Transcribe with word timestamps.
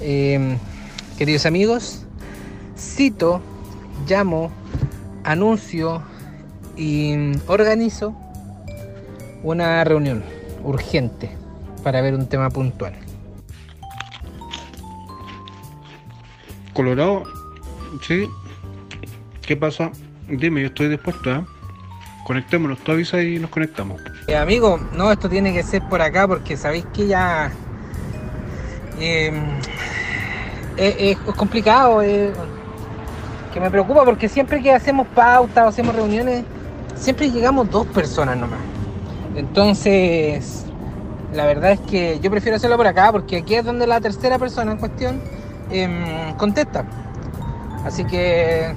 Eh, 0.00 0.56
queridos 1.18 1.44
amigos, 1.44 2.06
cito, 2.76 3.42
llamo, 4.08 4.50
anuncio 5.24 6.02
y 6.76 7.14
organizo 7.46 8.16
una 9.42 9.84
reunión 9.84 10.24
urgente 10.64 11.30
para 11.82 12.00
ver 12.00 12.14
un 12.14 12.26
tema 12.26 12.48
puntual. 12.48 12.94
Colorado, 16.72 17.24
sí. 18.06 18.26
¿Qué 19.42 19.56
pasa? 19.56 19.90
Dime, 20.28 20.62
yo 20.62 20.68
estoy 20.68 20.88
dispuesto, 20.88 21.30
¿eh? 21.30 21.44
Conectémonos, 22.24 22.78
tú 22.78 22.92
avisas 22.92 23.24
y 23.24 23.38
nos 23.38 23.50
conectamos. 23.50 24.00
Eh, 24.28 24.36
amigo, 24.36 24.80
no, 24.96 25.10
esto 25.10 25.28
tiene 25.28 25.52
que 25.52 25.62
ser 25.62 25.82
por 25.88 26.00
acá 26.00 26.28
porque 26.28 26.56
sabéis 26.56 26.86
que 26.94 27.08
ya 27.08 27.50
eh, 29.00 29.32
es, 30.76 31.18
complicado, 31.36 32.00
que 32.00 33.60
me 33.60 33.70
preocupa 33.70 34.04
porque 34.04 34.28
siempre 34.28 34.62
que 34.62 34.72
hacemos 34.72 35.06
pautas 35.08 35.64
o 35.64 35.68
hacemos 35.68 35.94
reuniones, 35.94 36.44
siempre 36.94 37.30
llegamos 37.30 37.70
dos 37.70 37.86
personas 37.86 38.36
nomás. 38.36 38.60
Entonces, 39.34 40.64
la 41.34 41.46
verdad 41.46 41.72
es 41.72 41.80
que 41.80 42.18
yo 42.20 42.30
prefiero 42.30 42.56
hacerlo 42.56 42.76
por 42.76 42.86
acá 42.86 43.12
porque 43.12 43.38
aquí 43.38 43.54
es 43.54 43.64
donde 43.64 43.86
la 43.86 44.00
tercera 44.00 44.38
persona 44.38 44.72
en 44.72 44.78
cuestión 44.78 45.20
em, 45.70 46.34
contesta. 46.36 46.84
Así 47.84 48.04
que 48.04 48.74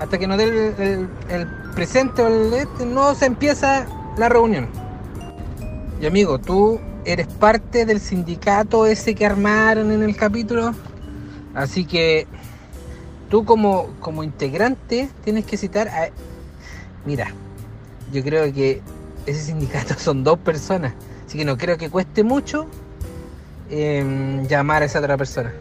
hasta 0.00 0.18
que 0.18 0.26
no 0.26 0.36
dé 0.36 0.44
el- 0.44 1.08
el 1.28 1.46
presente 1.74 2.22
o 2.22 2.28
el 2.28 2.52
este, 2.54 2.86
no 2.86 3.14
se 3.14 3.26
empieza 3.26 3.86
la 4.16 4.28
reunión. 4.28 4.68
Y 6.00 6.06
amigo, 6.06 6.38
tú 6.38 6.80
eres 7.04 7.26
parte 7.26 7.84
del 7.86 8.00
sindicato 8.00 8.86
ese 8.86 9.14
que 9.14 9.26
armaron 9.26 9.90
en 9.90 10.02
el 10.02 10.16
capítulo. 10.16 10.74
Así 11.54 11.84
que 11.84 12.26
tú 13.28 13.44
como, 13.44 13.88
como 14.00 14.24
integrante 14.24 15.08
tienes 15.24 15.44
que 15.44 15.56
citar 15.56 15.88
a... 15.88 16.08
Mira, 17.04 17.32
yo 18.12 18.22
creo 18.22 18.52
que 18.52 18.80
ese 19.26 19.40
sindicato 19.40 19.94
son 19.98 20.24
dos 20.24 20.38
personas. 20.38 20.94
Así 21.26 21.38
que 21.38 21.44
no 21.44 21.56
creo 21.56 21.78
que 21.78 21.90
cueste 21.90 22.24
mucho 22.24 22.66
em, 23.70 24.46
llamar 24.46 24.82
a 24.82 24.86
esa 24.86 24.98
otra 24.98 25.16
persona. 25.16 25.52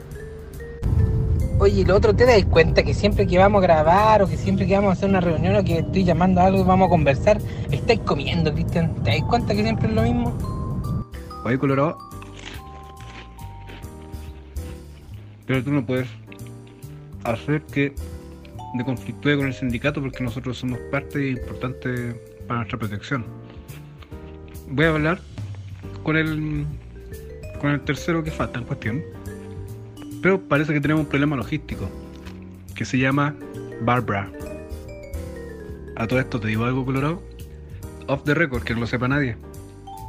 Oye, 1.59 1.86
lo 1.86 1.95
otro, 1.95 2.16
¿te 2.16 2.26
das 2.26 2.44
cuenta 2.45 2.81
que 2.81 2.94
siempre 2.94 3.28
que 3.28 3.38
vamos 3.38 3.59
a 3.59 3.61
grabar 3.61 4.23
o 4.23 4.28
que 4.28 4.36
siempre 4.36 4.66
que 4.66 4.73
vamos 4.73 4.89
a 4.89 4.94
hacer 4.94 5.09
una 5.09 5.22
reunión 5.22 5.55
o 5.55 5.64
que 5.64 5.80
estoy 5.80 6.03
llamando 6.03 6.42
a 6.42 6.45
algo 6.45 6.66
vamos 6.66 6.88
a 6.88 6.89
conversar, 6.89 7.39
estáis 7.70 8.00
comiendo, 8.00 8.52
Cristian? 8.52 8.95
¿Te 9.03 9.11
das 9.11 9.22
cuenta 9.30 9.53
que 9.53 9.61
siempre 9.61 9.88
es 9.88 9.94
lo 9.94 10.02
mismo? 10.02 10.33
Oye, 11.45 11.59
Colorado. 11.59 12.11
Pero 15.45 15.64
tú 15.64 15.72
no 15.72 15.86
puedes 15.86 16.08
hacer 17.23 17.61
que 17.64 17.94
de 18.73 18.86
conflictúe 18.86 19.38
con 19.38 19.48
el 19.48 19.53
sindicato 19.53 20.02
porque 20.02 20.23
nosotros 20.23 20.58
somos 20.58 20.80
parte 20.92 21.30
importante 21.30 22.14
para 22.48 22.59
nuestra 22.59 22.80
protección. 22.80 23.25
Voy 24.70 24.86
a 24.86 24.89
hablar 24.89 25.20
con 26.03 26.16
el 26.16 26.66
con 27.59 27.72
el 27.72 27.81
tercero 27.81 28.23
que 28.23 28.31
falta 28.31 28.59
en 28.59 28.66
cuestión. 28.66 29.03
Pero 30.22 30.42
parece 30.42 30.73
que 30.73 30.81
tenemos 30.81 31.03
un 31.03 31.09
problema 31.09 31.36
logístico 31.36 31.89
que 32.76 32.86
se 32.86 32.98
llama 32.98 33.36
Barbara. 33.81 34.31
A 35.95 36.08
todo 36.08 36.20
esto 36.20 36.39
te 36.39 36.48
digo 36.48 36.66
algo, 36.66 36.86
Colorado. 36.86 37.22
Off 38.08 38.23
the 38.23 38.33
record, 38.33 38.64
que 38.64 38.73
no 38.73 38.81
lo 38.81 38.88
sepa 38.88 39.08
nadie. 39.08 39.38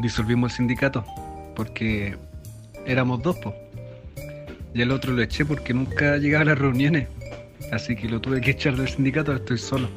Disolvimos 0.00 0.52
el 0.52 0.56
sindicato 0.56 1.04
porque 1.54 2.16
éramos 2.86 3.22
dos, 3.22 3.36
po. 3.38 3.54
Y 4.74 4.82
el 4.82 4.90
otro 4.90 5.12
lo 5.12 5.22
eché 5.22 5.44
porque 5.44 5.74
nunca 5.74 6.16
llegaba 6.16 6.42
a 6.42 6.46
las 6.46 6.58
reuniones. 6.58 7.08
Así 7.72 7.94
que 7.94 8.08
lo 8.08 8.20
tuve 8.20 8.40
que 8.40 8.52
echar 8.52 8.76
del 8.76 8.88
sindicato, 8.88 9.32
estoy 9.32 9.58
solo. 9.58 9.88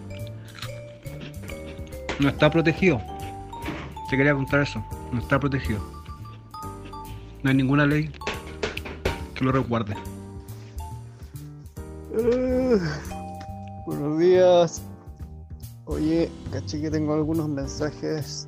No 2.19 2.29
está 2.29 2.49
protegido. 2.49 3.01
Te 4.09 4.17
quería 4.17 4.33
contar 4.33 4.61
eso. 4.61 4.85
No 5.11 5.19
está 5.19 5.39
protegido. 5.39 5.79
No 7.43 7.49
hay 7.49 7.55
ninguna 7.55 7.85
ley 7.85 8.11
que 9.33 9.43
lo 9.43 9.51
resguarde. 9.51 9.95
Uh, 12.11 12.79
buenos 13.85 14.19
días. 14.19 14.81
Oye, 15.85 16.29
caché 16.51 16.81
que 16.81 16.89
tengo 16.89 17.13
algunos 17.13 17.47
mensajes. 17.47 18.47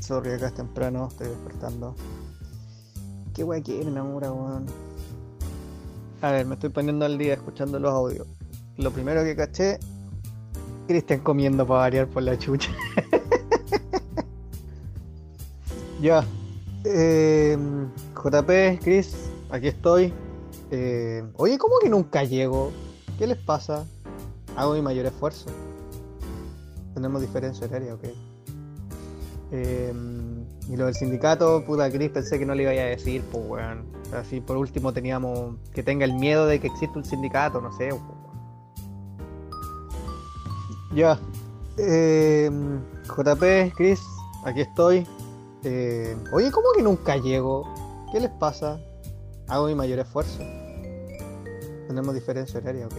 Sorry, 0.00 0.32
acá 0.32 0.48
es 0.48 0.54
temprano, 0.54 1.08
estoy 1.08 1.28
despertando. 1.28 1.96
¿Qué 3.34 3.42
wea 3.42 3.60
quieren 3.60 3.98
ahora, 3.98 4.32
weón? 4.32 4.64
A 6.22 6.30
ver, 6.30 6.46
me 6.46 6.54
estoy 6.54 6.70
poniendo 6.70 7.04
al 7.04 7.18
día 7.18 7.34
escuchando 7.34 7.80
los 7.80 7.92
audios. 7.92 8.28
Lo 8.76 8.92
primero 8.92 9.24
que 9.24 9.34
caché, 9.34 9.80
Cristian 10.86 11.20
comiendo 11.20 11.66
para 11.66 11.80
variar 11.80 12.06
por 12.06 12.22
la 12.22 12.38
chucha. 12.38 12.70
ya. 16.00 16.24
Em, 16.84 17.88
JP, 18.14 18.80
Chris, 18.80 19.16
aquí 19.50 19.66
estoy. 19.66 20.12
Eh, 20.70 21.24
oye, 21.34 21.58
¿cómo 21.58 21.80
que 21.80 21.88
nunca 21.88 22.22
llego? 22.22 22.70
¿Qué 23.18 23.26
les 23.26 23.38
pasa? 23.38 23.84
Hago 24.56 24.74
mi 24.74 24.82
mayor 24.82 25.06
esfuerzo. 25.06 25.46
Tenemos 26.94 27.20
diferencia 27.20 27.66
horaria, 27.66 27.94
ok. 27.94 28.04
Eh, 29.50 29.92
y 30.68 30.76
lo 30.76 30.86
del 30.86 30.94
sindicato, 30.94 31.62
puta 31.64 31.90
Chris, 31.90 32.10
pensé 32.10 32.38
que 32.38 32.46
no 32.46 32.54
le 32.54 32.62
iba 32.62 32.72
a 32.72 32.86
decir, 32.86 33.22
pues 33.30 33.44
weón. 33.46 33.84
Así 34.14 34.40
por 34.40 34.56
último 34.56 34.92
teníamos 34.92 35.56
que 35.74 35.82
tenga 35.82 36.04
el 36.04 36.14
miedo 36.14 36.46
de 36.46 36.60
que 36.60 36.68
existe 36.68 36.96
un 36.96 37.04
sindicato, 37.04 37.60
no 37.60 37.70
sé. 37.72 37.88
pues. 37.88 38.02
Ya. 40.94 41.18
Eh, 41.76 42.50
JP, 43.04 43.74
Chris, 43.76 44.00
aquí 44.44 44.62
estoy. 44.62 45.06
Eh, 45.64 46.16
oye, 46.32 46.50
¿cómo 46.50 46.68
que 46.74 46.82
nunca 46.82 47.16
llego? 47.16 47.68
¿Qué 48.12 48.20
les 48.20 48.30
pasa? 48.30 48.80
Hago 49.48 49.66
mi 49.66 49.74
mayor 49.74 49.98
esfuerzo. 49.98 50.38
Tenemos 51.88 52.14
diferencia 52.14 52.60
horaria, 52.60 52.86
ok. 52.86 52.96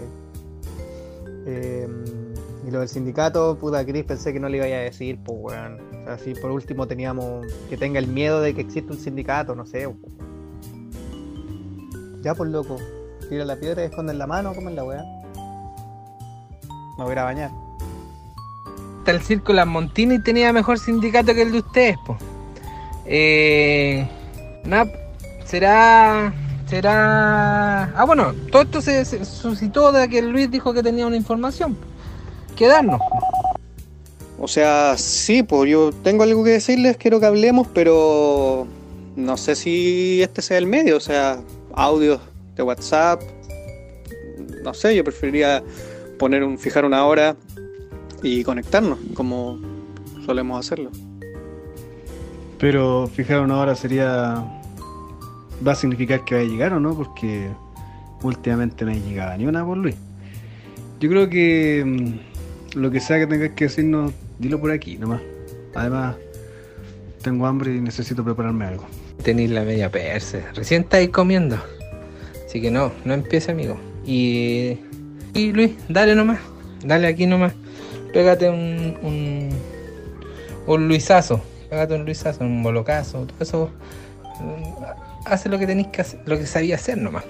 Eh, 1.47 1.87
y 2.67 2.71
lo 2.71 2.79
del 2.79 2.89
sindicato, 2.89 3.57
puta 3.57 3.83
Chris, 3.85 4.03
pensé 4.03 4.33
que 4.33 4.39
no 4.39 4.49
le 4.49 4.57
iba 4.57 4.65
a 4.65 4.69
decir, 4.69 5.17
pues 5.23 5.37
weón. 5.41 5.94
Sea, 6.05 6.17
si 6.19 6.35
por 6.35 6.51
último 6.51 6.87
teníamos 6.87 7.47
que 7.67 7.77
tenga 7.77 7.97
el 7.99 8.07
miedo 8.07 8.39
de 8.39 8.53
que 8.53 8.61
existe 8.61 8.91
un 8.91 8.99
sindicato, 8.99 9.55
no 9.55 9.65
sé. 9.65 9.91
Ya, 12.21 12.35
pues 12.35 12.51
loco. 12.51 12.77
Tira 13.27 13.43
la 13.43 13.55
piedra 13.55 13.81
y 13.81 13.85
esconde 13.87 14.13
la 14.13 14.27
mano, 14.27 14.53
como 14.53 14.69
en 14.69 14.75
la 14.75 14.83
weá. 14.83 15.03
Me 16.97 17.03
voy 17.03 17.09
a 17.09 17.13
ir 17.13 17.19
a 17.19 17.23
bañar. 17.23 17.51
Está 18.99 19.11
el 19.11 19.21
Circo 19.21 19.51
Las 19.51 19.67
Montini 19.67 20.19
tenía 20.19 20.53
mejor 20.53 20.79
sindicato 20.79 21.33
que 21.33 21.41
el 21.41 21.51
de 21.51 21.59
ustedes, 21.59 21.97
po. 22.05 22.17
Eh, 23.05 24.07
nada, 24.63 24.91
será. 25.45 26.33
Será. 26.67 27.83
Ah, 27.95 28.05
bueno, 28.05 28.33
todo 28.51 28.63
esto 28.63 28.81
se, 28.81 29.05
suscitó 29.25 29.91
de 29.91 30.07
que 30.09 30.21
Luis 30.21 30.49
dijo 30.49 30.73
que 30.73 30.81
tenía 30.81 31.05
una 31.05 31.15
información. 31.15 31.77
Quedarnos. 32.55 32.99
O 34.39 34.47
sea, 34.47 34.97
sí, 34.97 35.43
pues 35.43 35.69
yo 35.69 35.91
tengo 35.91 36.23
algo 36.23 36.43
que 36.43 36.51
decirles, 36.51 36.97
quiero 36.97 37.19
que 37.19 37.25
hablemos, 37.25 37.67
pero 37.73 38.67
no 39.15 39.37
sé 39.37 39.55
si 39.55 40.21
este 40.21 40.41
sea 40.41 40.57
el 40.57 40.67
medio, 40.67 40.97
o 40.97 40.99
sea, 40.99 41.39
audios 41.73 42.19
de 42.55 42.63
WhatsApp, 42.63 43.21
no 44.63 44.73
sé, 44.73 44.95
yo 44.95 45.03
preferiría 45.03 45.63
poner 46.17 46.43
un, 46.43 46.57
fijar 46.57 46.85
una 46.85 47.05
hora 47.05 47.35
y 48.23 48.43
conectarnos, 48.43 48.99
como 49.13 49.59
solemos 50.25 50.59
hacerlo. 50.59 50.91
Pero 52.59 53.07
fijar 53.07 53.41
una 53.41 53.57
hora 53.59 53.75
sería. 53.75 54.43
Va 55.65 55.71
a 55.71 55.75
significar 55.75 56.25
que 56.25 56.35
va 56.35 56.41
a 56.41 56.43
llegar 56.43 56.73
o 56.73 56.79
no, 56.79 56.95
porque 56.95 57.49
últimamente 58.23 58.85
no 58.85 58.91
ha 58.91 58.95
llegado 58.95 59.37
ni 59.37 59.45
una 59.45 59.65
por 59.65 59.77
Luis. 59.77 59.95
Yo 60.99 61.09
creo 61.09 61.29
que 61.29 61.83
mm, 61.85 62.79
lo 62.79 62.91
que 62.91 62.99
sea 62.99 63.19
que 63.19 63.27
tengas 63.27 63.51
que 63.51 63.65
decirnos, 63.65 64.13
dilo 64.39 64.59
por 64.59 64.71
aquí 64.71 64.97
nomás. 64.97 65.21
Además, 65.73 66.15
tengo 67.21 67.45
hambre 67.45 67.75
y 67.75 67.81
necesito 67.81 68.23
prepararme 68.23 68.65
algo. 68.65 68.85
Tenéis 69.23 69.51
la 69.51 69.63
media 69.63 69.89
perse. 69.91 70.43
Recién 70.53 70.83
estáis 70.83 71.09
comiendo. 71.09 71.57
Así 72.45 72.61
que 72.61 72.71
no, 72.71 72.91
no 73.03 73.13
empiece, 73.13 73.51
amigo. 73.51 73.77
Y. 74.05 74.77
Y 75.33 75.51
Luis, 75.51 75.71
dale 75.89 76.15
nomás. 76.15 76.39
Dale 76.83 77.07
aquí 77.07 77.25
nomás. 77.25 77.53
Pégate 78.13 78.49
un. 78.49 78.97
un. 79.01 79.49
un 80.67 80.87
Luisazo. 80.87 81.41
Pégate 81.69 81.95
un 81.95 82.05
Luisazo, 82.05 82.43
un 82.43 82.63
bolocazo. 82.63 83.25
Todo 83.25 83.37
eso. 83.39 83.71
Hace 85.25 85.49
lo 85.49 85.57
que 85.57 85.65
tenéis 85.65 85.87
que 85.87 86.01
hacer, 86.01 86.19
lo 86.25 86.37
que 86.37 86.45
sabía 86.45 86.75
hacer 86.75 86.97
nomás. 86.97 87.23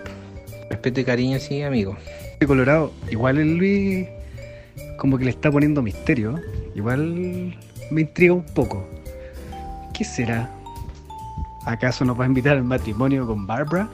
Respeto 0.69 0.99
y 0.99 1.05
cariño, 1.05 1.39
sí, 1.39 1.61
amigo. 1.61 1.95
Colorado, 2.45 2.91
igual 3.09 3.37
el 3.37 3.57
Luis 3.57 4.07
como 4.97 5.17
que 5.17 5.25
le 5.25 5.31
está 5.31 5.51
poniendo 5.51 5.81
misterio. 5.81 6.39
Igual 6.75 7.57
me 7.91 8.01
intriga 8.01 8.33
un 8.33 8.45
poco. 8.45 8.87
¿Qué 9.93 10.03
será? 10.03 10.49
¿Acaso 11.65 12.05
nos 12.05 12.19
va 12.19 12.25
a 12.25 12.27
invitar 12.27 12.57
al 12.57 12.63
matrimonio 12.63 13.25
con 13.25 13.47
Barbara? 13.47 13.89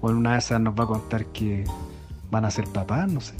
¿O 0.00 0.10
en 0.10 0.16
una 0.16 0.32
de 0.32 0.38
esas 0.38 0.60
nos 0.60 0.74
va 0.74 0.84
a 0.84 0.86
contar 0.86 1.26
que 1.26 1.64
van 2.30 2.44
a 2.44 2.50
ser 2.50 2.66
papás? 2.66 3.10
No 3.10 3.20
sé. 3.20 3.34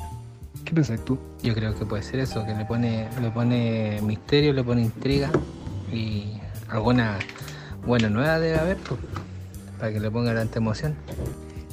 ¿Qué 0.64 0.73
piensas 0.73 1.05
tú? 1.05 1.19
Yo 1.43 1.55
creo 1.55 1.75
que 1.75 1.84
puede 1.84 2.02
ser 2.02 2.20
eso, 2.20 2.44
que 2.44 2.55
le 2.55 2.64
pone, 2.64 3.08
le 3.20 3.31
pone 3.31 4.00
misterio, 4.02 4.52
le 4.52 4.62
pone 4.62 4.82
intriga 4.82 5.31
y 5.93 6.35
alguna 6.69 7.19
buena 7.85 8.08
nueva 8.08 8.38
debe 8.38 8.58
haber, 8.58 8.76
pues, 8.76 9.00
para 9.78 9.93
que 9.93 10.00
le 10.00 10.11
ponga 10.11 10.35
tanta 10.35 10.58
emoción. 10.58 10.94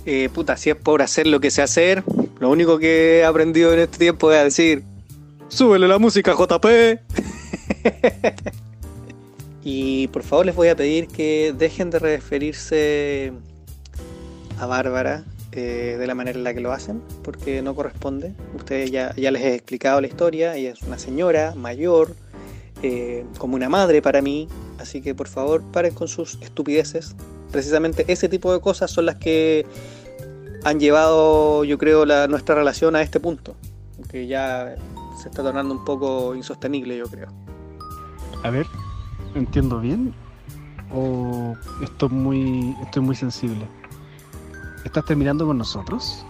Eh, 0.05 0.29
puta, 0.33 0.57
si 0.57 0.71
es 0.71 0.75
por 0.75 1.01
hacer 1.01 1.27
lo 1.27 1.39
que 1.39 1.51
sé 1.51 1.61
hacer, 1.61 2.03
lo 2.39 2.49
único 2.49 2.79
que 2.79 3.19
he 3.19 3.25
aprendido 3.25 3.73
en 3.73 3.79
este 3.79 3.97
tiempo 3.97 4.31
es 4.31 4.43
decir, 4.43 4.83
súbele 5.49 5.87
la 5.87 5.99
música 5.99 6.33
JP. 6.33 6.65
y 9.63 10.07
por 10.07 10.23
favor 10.23 10.45
les 10.45 10.55
voy 10.55 10.69
a 10.69 10.75
pedir 10.75 11.07
que 11.07 11.53
dejen 11.57 11.89
de 11.89 11.99
referirse 11.99 13.33
a 14.59 14.65
Bárbara 14.65 15.23
eh, 15.51 15.95
de 15.99 16.07
la 16.07 16.15
manera 16.15 16.37
en 16.37 16.43
la 16.43 16.53
que 16.53 16.59
lo 16.59 16.71
hacen, 16.71 17.01
porque 17.23 17.61
no 17.61 17.73
corresponde. 17.75 18.33
Ustedes 18.55 18.91
ya, 18.91 19.15
ya 19.15 19.31
les 19.31 19.41
he 19.41 19.55
explicado 19.55 19.99
la 19.99 20.07
historia, 20.07 20.55
ella 20.55 20.71
es 20.71 20.81
una 20.83 20.99
señora 20.99 21.55
mayor, 21.55 22.15
eh, 22.83 23.25
como 23.37 23.55
una 23.55 23.67
madre 23.67 24.01
para 24.01 24.21
mí, 24.21 24.47
así 24.77 25.01
que 25.01 25.15
por 25.15 25.27
favor 25.27 25.63
paren 25.71 25.93
con 25.93 26.07
sus 26.07 26.37
estupideces. 26.41 27.15
Precisamente 27.51 28.05
ese 28.07 28.29
tipo 28.29 28.53
de 28.53 28.61
cosas 28.61 28.91
son 28.91 29.07
las 29.07 29.15
que 29.15 29.65
han 30.63 30.79
llevado, 30.79 31.63
yo 31.63 31.77
creo, 31.77 32.05
nuestra 32.27 32.55
relación 32.55 32.95
a 32.95 33.01
este 33.01 33.19
punto, 33.19 33.55
que 34.11 34.27
ya 34.27 34.75
se 35.19 35.27
está 35.27 35.43
tornando 35.43 35.73
un 35.73 35.83
poco 35.83 36.33
insostenible, 36.33 36.97
yo 36.97 37.05
creo. 37.05 37.27
A 38.43 38.49
ver, 38.49 38.65
¿entiendo 39.35 39.79
bien? 39.79 40.13
¿O 40.93 41.55
estoy 41.83 42.09
muy, 42.09 42.75
estoy 42.81 43.03
muy 43.03 43.15
sensible? 43.15 43.67
¿Estás 44.85 45.05
terminando 45.05 45.45
con 45.45 45.57
nosotros? 45.57 46.25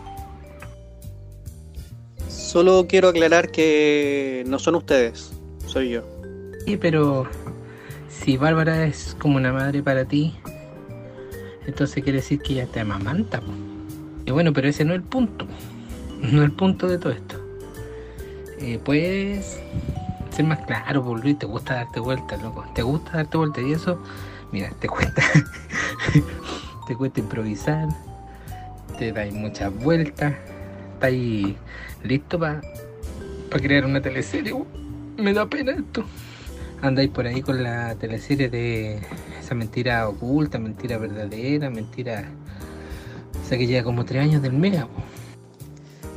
Solo 2.27 2.87
quiero 2.89 3.09
aclarar 3.09 3.51
que 3.51 4.43
no 4.47 4.57
son 4.57 4.75
ustedes, 4.75 5.31
soy 5.67 5.91
yo. 5.91 6.01
Sí, 6.65 6.77
pero 6.77 7.27
si 8.09 8.37
Bárbara 8.37 8.85
es 8.85 9.15
como 9.19 9.37
una 9.37 9.53
madre 9.53 9.83
para 9.83 10.05
ti, 10.05 10.33
entonces 11.67 12.03
quiere 12.03 12.17
decir 12.19 12.41
que 12.41 12.53
ella 12.53 12.65
te 12.65 12.79
amamanta. 12.79 13.39
po. 13.39 13.51
Y 14.25 14.31
bueno, 14.31 14.51
pero 14.51 14.67
ese 14.67 14.83
no 14.83 14.93
es 14.93 14.97
el 14.97 15.03
punto. 15.03 15.45
No 16.19 16.39
es 16.39 16.49
el 16.49 16.51
punto 16.51 16.85
de 16.89 16.97
todo 16.97 17.13
esto. 17.13 17.38
Eh, 18.61 18.79
puedes 18.83 19.59
ser 20.31 20.45
más 20.45 20.59
claro, 20.65 21.03
por 21.03 21.21
Luis, 21.23 21.39
te 21.39 21.45
gusta 21.45 21.75
darte 21.75 21.99
vueltas, 21.99 22.41
loco. 22.41 22.65
Te 22.75 22.81
gusta 22.81 23.11
darte 23.13 23.37
vueltas 23.37 23.63
y 23.63 23.71
eso, 23.71 24.01
mira, 24.51 24.69
te 24.79 24.87
cuesta. 24.87 25.23
te 26.87 26.95
cuesta 26.95 27.19
improvisar. 27.21 27.87
Te 28.97 29.13
dais 29.13 29.33
muchas 29.33 29.73
vueltas. 29.73 30.33
Estás 30.95 31.13
listo 32.03 32.37
para 32.37 32.61
crear 33.51 33.85
una 33.85 34.01
teleserie. 34.01 34.51
Uh, 34.51 34.65
me 35.17 35.33
da 35.33 35.45
pena 35.47 35.71
esto. 35.71 36.03
Andáis 36.81 37.09
por 37.09 37.27
ahí 37.27 37.41
con 37.41 37.63
la 37.63 37.95
teleserie 37.95 38.49
de 38.49 38.99
esa 39.39 39.55
mentira 39.55 40.07
oculta, 40.07 40.59
mentira 40.59 40.97
verdadera, 40.97 41.69
mentira. 41.69 42.29
O 43.41 43.47
sea 43.47 43.57
que 43.57 43.67
lleva 43.67 43.83
como 43.83 44.03
tres 44.03 44.23
años 44.23 44.41
del 44.41 44.53
mega. 44.53 44.87
po. 44.87 45.18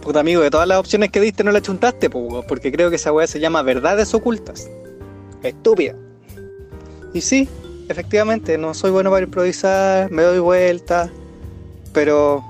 Puta 0.02 0.18
amigo, 0.18 0.42
de 0.42 0.50
todas 0.50 0.66
las 0.66 0.78
opciones 0.78 1.10
que 1.10 1.20
diste 1.20 1.44
no 1.44 1.52
la 1.52 1.62
chuntaste, 1.62 2.10
po, 2.10 2.44
porque 2.48 2.72
creo 2.72 2.90
que 2.90 2.96
esa 2.96 3.12
weá 3.12 3.26
se 3.28 3.38
llama 3.38 3.62
verdades 3.62 4.12
ocultas. 4.14 4.68
Estúpida. 5.44 5.94
Y 7.14 7.20
sí, 7.20 7.48
efectivamente, 7.88 8.58
no 8.58 8.74
soy 8.74 8.90
bueno 8.90 9.10
para 9.10 9.24
improvisar, 9.24 10.10
me 10.10 10.22
doy 10.22 10.40
vueltas, 10.40 11.08
pero 11.92 12.44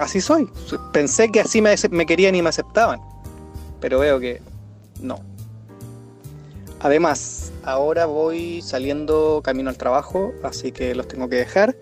así 0.00 0.20
soy. 0.20 0.50
Pensé 0.92 1.30
que 1.30 1.40
así 1.40 1.62
me, 1.62 1.74
me 1.90 2.06
querían 2.06 2.34
y 2.34 2.42
me 2.42 2.48
aceptaban, 2.48 3.00
pero 3.80 4.00
veo 4.00 4.18
que 4.18 4.42
no. 5.00 5.20
Además, 6.80 7.52
ahora 7.62 8.06
voy 8.06 8.62
saliendo 8.62 9.42
camino 9.44 9.70
al 9.70 9.78
trabajo, 9.78 10.32
así 10.42 10.72
que 10.72 10.94
los 10.96 11.06
tengo 11.06 11.28
que 11.28 11.36
dejar. 11.36 11.76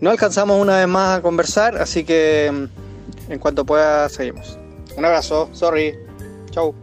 No 0.00 0.10
alcanzamos 0.10 0.60
una 0.60 0.78
vez 0.78 0.88
más 0.88 1.18
a 1.18 1.22
conversar, 1.22 1.76
así 1.76 2.04
que 2.04 2.50
mm, 2.52 2.87
en 3.28 3.38
cuanto 3.38 3.64
pueda 3.64 4.08
seguimos. 4.08 4.58
Un 4.96 5.04
abrazo, 5.04 5.48
sorry. 5.52 5.94
Chau. 6.50 6.74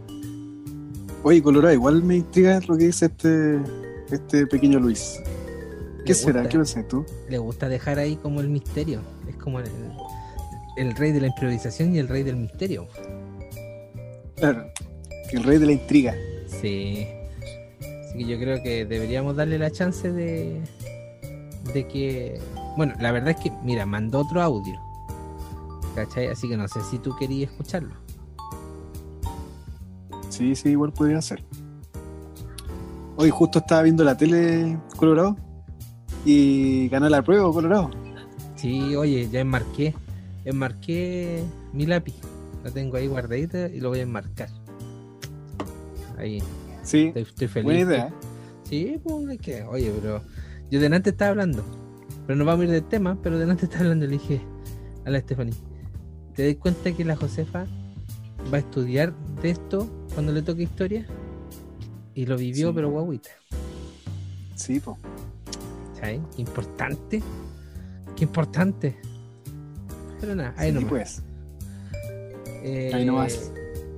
Oye, 1.22 1.42
Colorado, 1.42 1.74
igual 1.74 2.02
me 2.02 2.16
intriga 2.16 2.60
lo 2.68 2.76
que 2.76 2.84
dice 2.86 3.06
este, 3.06 3.58
este 4.10 4.46
pequeño 4.46 4.78
Luis. 4.78 5.20
¿Qué 6.04 6.12
Le 6.12 6.14
será? 6.14 6.40
gusta. 6.42 6.48
¿Qué 6.50 6.56
pensás 6.58 6.88
tú? 6.88 7.04
Le 7.28 7.38
gusta 7.38 7.68
dejar 7.68 7.98
ahí 7.98 8.16
como 8.16 8.40
el 8.40 8.48
misterio. 8.48 9.00
Es 9.28 9.34
como 9.36 9.58
el, 9.58 9.66
el 10.76 10.94
rey 10.94 11.10
de 11.12 11.20
la 11.20 11.26
improvisación 11.26 11.94
y 11.94 11.98
el 11.98 12.06
rey 12.08 12.22
del 12.22 12.36
misterio. 12.36 12.86
Claro, 14.36 14.70
el 15.32 15.42
rey 15.42 15.58
de 15.58 15.66
la 15.66 15.72
intriga. 15.72 16.14
Sí. 16.60 17.08
Así 17.80 18.18
que 18.18 18.24
yo 18.24 18.38
creo 18.38 18.62
que 18.62 18.86
deberíamos 18.86 19.34
darle 19.34 19.58
la 19.58 19.70
chance 19.70 20.12
de, 20.12 20.60
de 21.74 21.88
que. 21.88 22.38
Bueno, 22.76 22.94
la 23.00 23.10
verdad 23.10 23.30
es 23.30 23.36
que, 23.38 23.50
mira, 23.64 23.84
mandó 23.84 24.20
otro 24.20 24.40
audio. 24.42 24.78
¿Cachai? 25.96 26.28
Así 26.28 26.48
que 26.48 26.56
no 26.56 26.68
sé 26.68 26.80
si 26.90 26.98
tú 26.98 27.16
querías 27.16 27.50
escucharlo. 27.50 27.94
Sí, 30.28 30.54
sí, 30.54 30.68
igual 30.70 30.92
podría 30.92 31.20
ser. 31.22 31.42
Hoy 33.16 33.30
justo 33.30 33.58
estaba 33.60 33.82
viendo 33.82 34.04
la 34.04 34.16
tele 34.16 34.78
Colorado 34.96 35.36
y 36.24 36.88
ganó 36.90 37.08
la 37.08 37.22
prueba 37.22 37.50
Colorado. 37.50 37.90
Sí, 38.56 38.94
oye, 38.94 39.28
ya 39.30 39.40
enmarqué. 39.40 39.94
Enmarqué 40.44 41.42
mi 41.72 41.86
lápiz. 41.86 42.14
Lo 42.62 42.70
tengo 42.72 42.96
ahí 42.98 43.06
guardadita 43.06 43.68
y 43.68 43.80
lo 43.80 43.88
voy 43.88 44.00
a 44.00 44.02
enmarcar. 44.02 44.48
Ahí, 46.18 46.42
Sí, 46.82 47.06
estoy, 47.06 47.22
estoy 47.22 47.48
feliz. 47.48 47.64
buena 47.64 47.80
idea. 47.80 48.14
Sí, 48.64 49.00
pues 49.02 49.28
es 49.30 49.40
que, 49.40 49.62
oye, 49.64 49.92
pero 50.00 50.20
yo 50.70 50.80
delante 50.80 51.10
estaba 51.10 51.30
hablando, 51.30 51.64
pero 52.26 52.38
no 52.38 52.44
vamos 52.44 52.62
a 52.62 52.64
ir 52.64 52.70
del 52.70 52.84
tema, 52.84 53.16
pero 53.22 53.38
delante 53.38 53.64
estaba 53.64 53.82
hablando 53.84 54.04
y 54.04 54.08
le 54.08 54.14
dije 54.18 54.40
a 55.04 55.10
la 55.10 55.20
Stephanie, 55.20 55.54
¿te 56.36 56.46
das 56.46 56.56
cuenta 56.56 56.92
que 56.92 57.04
la 57.04 57.16
Josefa 57.16 57.66
va 58.52 58.56
a 58.56 58.60
estudiar 58.60 59.12
de 59.42 59.50
esto 59.50 59.88
cuando 60.14 60.32
le 60.32 60.42
toque 60.42 60.62
historia? 60.62 61.06
Y 62.14 62.26
lo 62.26 62.36
vivió, 62.36 62.68
Sí. 62.68 62.72
pero 62.74 62.90
guaguita. 62.90 63.30
Sí, 64.54 64.80
po. 64.80 64.96
¿Sabes? 65.98 66.20
Qué 66.34 66.42
importante. 66.42 67.22
Qué 68.16 68.24
importante. 68.24 68.96
Pero 70.20 70.34
nada, 70.34 70.54
ahí 70.56 70.68
Sí, 70.70 70.74
nomás. 70.74 70.88
pues. 70.90 71.22
Eh, 72.62 72.90
ahí 72.94 73.04
nomás. 73.04 73.52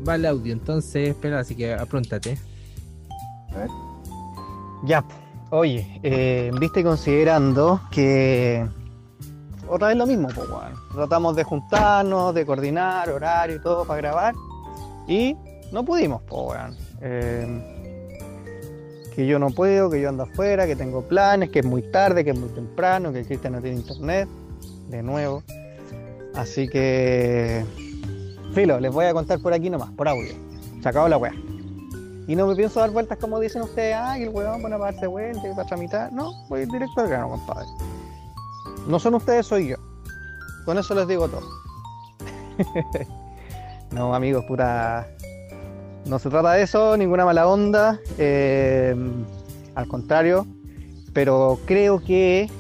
Va 0.07 0.15
el 0.17 0.27
audio, 0.27 0.53
entonces 0.53 1.09
espera, 1.11 1.41
así 1.41 1.55
que 1.55 1.73
apróntate. 1.75 2.39
Ya, 4.85 5.03
po. 5.03 5.15
oye, 5.51 5.99
eh, 6.03 6.51
viste 6.61 6.83
considerando 6.85 7.81
que 7.91 8.67
otra 9.69 9.89
vez 9.89 9.97
lo 9.97 10.07
mismo, 10.07 10.29
pues, 10.35 10.49
weón. 10.49 10.75
Tratamos 10.93 11.37
de 11.37 11.45
juntarnos, 11.45 12.35
de 12.35 12.47
coordinar 12.47 13.11
horario 13.11 13.57
y 13.57 13.63
todo 13.63 13.85
para 13.85 14.01
grabar 14.01 14.35
y 15.07 15.37
no 15.73 15.85
pudimos, 15.85 16.23
pues, 16.23 16.43
weón. 16.43 16.77
Eh, 17.01 17.75
que 19.15 19.27
yo 19.27 19.39
no 19.41 19.51
puedo, 19.51 19.91
que 19.91 20.01
yo 20.01 20.11
ando 20.11 20.23
afuera, 20.23 20.67
que 20.67 20.77
tengo 20.77 21.03
planes, 21.03 21.51
que 21.51 21.59
es 21.59 21.65
muy 21.65 21.83
tarde, 21.83 22.25
que 22.25 22.31
es 22.31 22.39
muy 22.39 22.51
temprano, 22.51 23.13
que 23.13 23.25
Cristian 23.25 23.55
no 23.55 23.61
tiene 23.61 23.79
internet, 23.79 24.29
de 24.89 25.03
nuevo. 25.03 25.43
Así 26.35 26.69
que, 26.69 27.65
filo, 28.55 28.79
les 28.79 28.93
voy 28.93 29.07
a 29.07 29.13
contar 29.13 29.41
por 29.41 29.53
aquí 29.53 29.71
nomás, 29.71 29.91
por 29.91 30.07
audio. 30.07 30.33
Se 30.83 30.93
la 30.93 31.17
weá. 31.17 31.33
Y 32.29 32.37
no 32.37 32.47
me 32.47 32.55
pienso 32.55 32.79
dar 32.79 32.91
vueltas 32.91 33.19
como 33.19 33.41
dicen 33.41 33.63
ustedes, 33.63 33.97
ay, 33.99 34.23
el 34.23 34.29
weón 34.29 34.63
pone 34.63 34.79
para 34.79 34.93
darse 34.93 35.09
vueltas 35.09 35.57
para 35.57 35.67
tramitar. 35.67 36.13
No, 36.13 36.33
voy 36.49 36.67
directo 36.67 37.01
al 37.01 37.09
grano, 37.09 37.31
compadre. 37.31 37.67
No 38.89 38.99
son 38.99 39.15
ustedes, 39.15 39.47
soy 39.47 39.69
yo. 39.69 39.77
Con 40.65 40.79
eso 40.79 40.95
les 40.95 41.07
digo 41.07 41.29
todo. 41.29 41.47
no, 43.93 44.15
amigos, 44.15 44.45
puta. 44.47 45.07
No 46.07 46.19
se 46.19 46.31
trata 46.31 46.53
de 46.53 46.63
eso, 46.63 46.97
ninguna 46.97 47.27
mala 47.27 47.47
onda. 47.47 48.01
eh, 48.17 48.97
al 49.75 49.89
contrario. 49.89 50.47
Pero 51.13 51.59
creo 51.67 52.03
que 52.03 52.51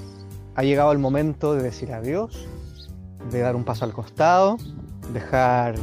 ha 0.55 0.63
llegado 0.63 0.93
el 0.93 0.99
momento 0.99 1.55
de 1.55 1.63
decir 1.63 1.93
adiós, 1.93 2.47
de 3.31 3.41
dar 3.41 3.57
un 3.57 3.65
paso 3.65 3.87
al 3.87 3.95
costado, 3.95 4.59
dejar 5.15 5.77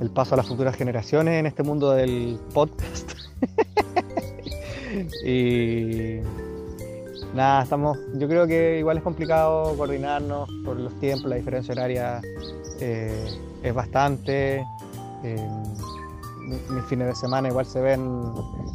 el 0.00 0.10
paso 0.10 0.34
a 0.34 0.36
las 0.36 0.46
futuras 0.46 0.76
generaciones 0.76 1.40
en 1.40 1.46
este 1.46 1.64
mundo 1.64 1.90
del 1.90 2.38
podcast. 2.54 3.10
y 5.24 6.20
nada, 7.34 7.62
estamos, 7.62 7.98
yo 8.14 8.28
creo 8.28 8.46
que 8.46 8.78
igual 8.78 8.98
es 8.98 9.02
complicado 9.02 9.74
coordinarnos 9.76 10.48
por 10.64 10.76
los 10.78 10.92
tiempos, 11.00 11.28
la 11.30 11.36
diferencia 11.36 11.72
horaria 11.72 12.20
eh, 12.80 13.38
es 13.62 13.74
bastante. 13.74 14.64
eh, 15.22 15.48
mi- 16.40 16.74
mis 16.74 16.84
fines 16.86 17.06
de 17.06 17.14
semana 17.14 17.48
igual 17.48 17.66
se 17.66 17.80
ven 17.80 18.32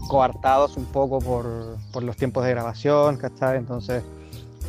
coartados 0.07 0.77
un 0.77 0.85
poco 0.85 1.19
por, 1.19 1.75
por 1.91 2.03
los 2.03 2.15
tiempos 2.15 2.45
de 2.45 2.51
grabación, 2.51 3.17
¿cachai? 3.17 3.57
Entonces 3.57 4.03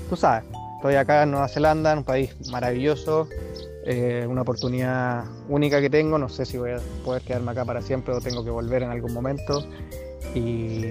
tú 0.09 0.17
sabes, 0.17 0.45
estoy 0.77 0.95
acá 0.97 1.23
en 1.23 1.31
Nueva 1.31 1.47
Zelanda, 1.49 1.93
en 1.93 1.99
un 1.99 2.05
país 2.05 2.35
maravilloso, 2.51 3.29
eh, 3.85 4.27
una 4.29 4.43
oportunidad 4.43 5.25
única 5.49 5.81
que 5.81 5.91
tengo, 5.91 6.19
no 6.19 6.29
sé 6.29 6.47
si 6.47 6.57
voy 6.59 6.71
a 6.73 6.79
poder 7.05 7.23
quedarme 7.23 7.53
acá 7.53 7.65
para 7.65 7.83
siempre 7.83 8.15
o 8.15 8.21
tengo 8.21 8.43
que 8.43 8.51
volver 8.51 8.83
en 8.83 8.91
algún 8.91 9.13
momento 9.13 9.63
y 10.35 10.87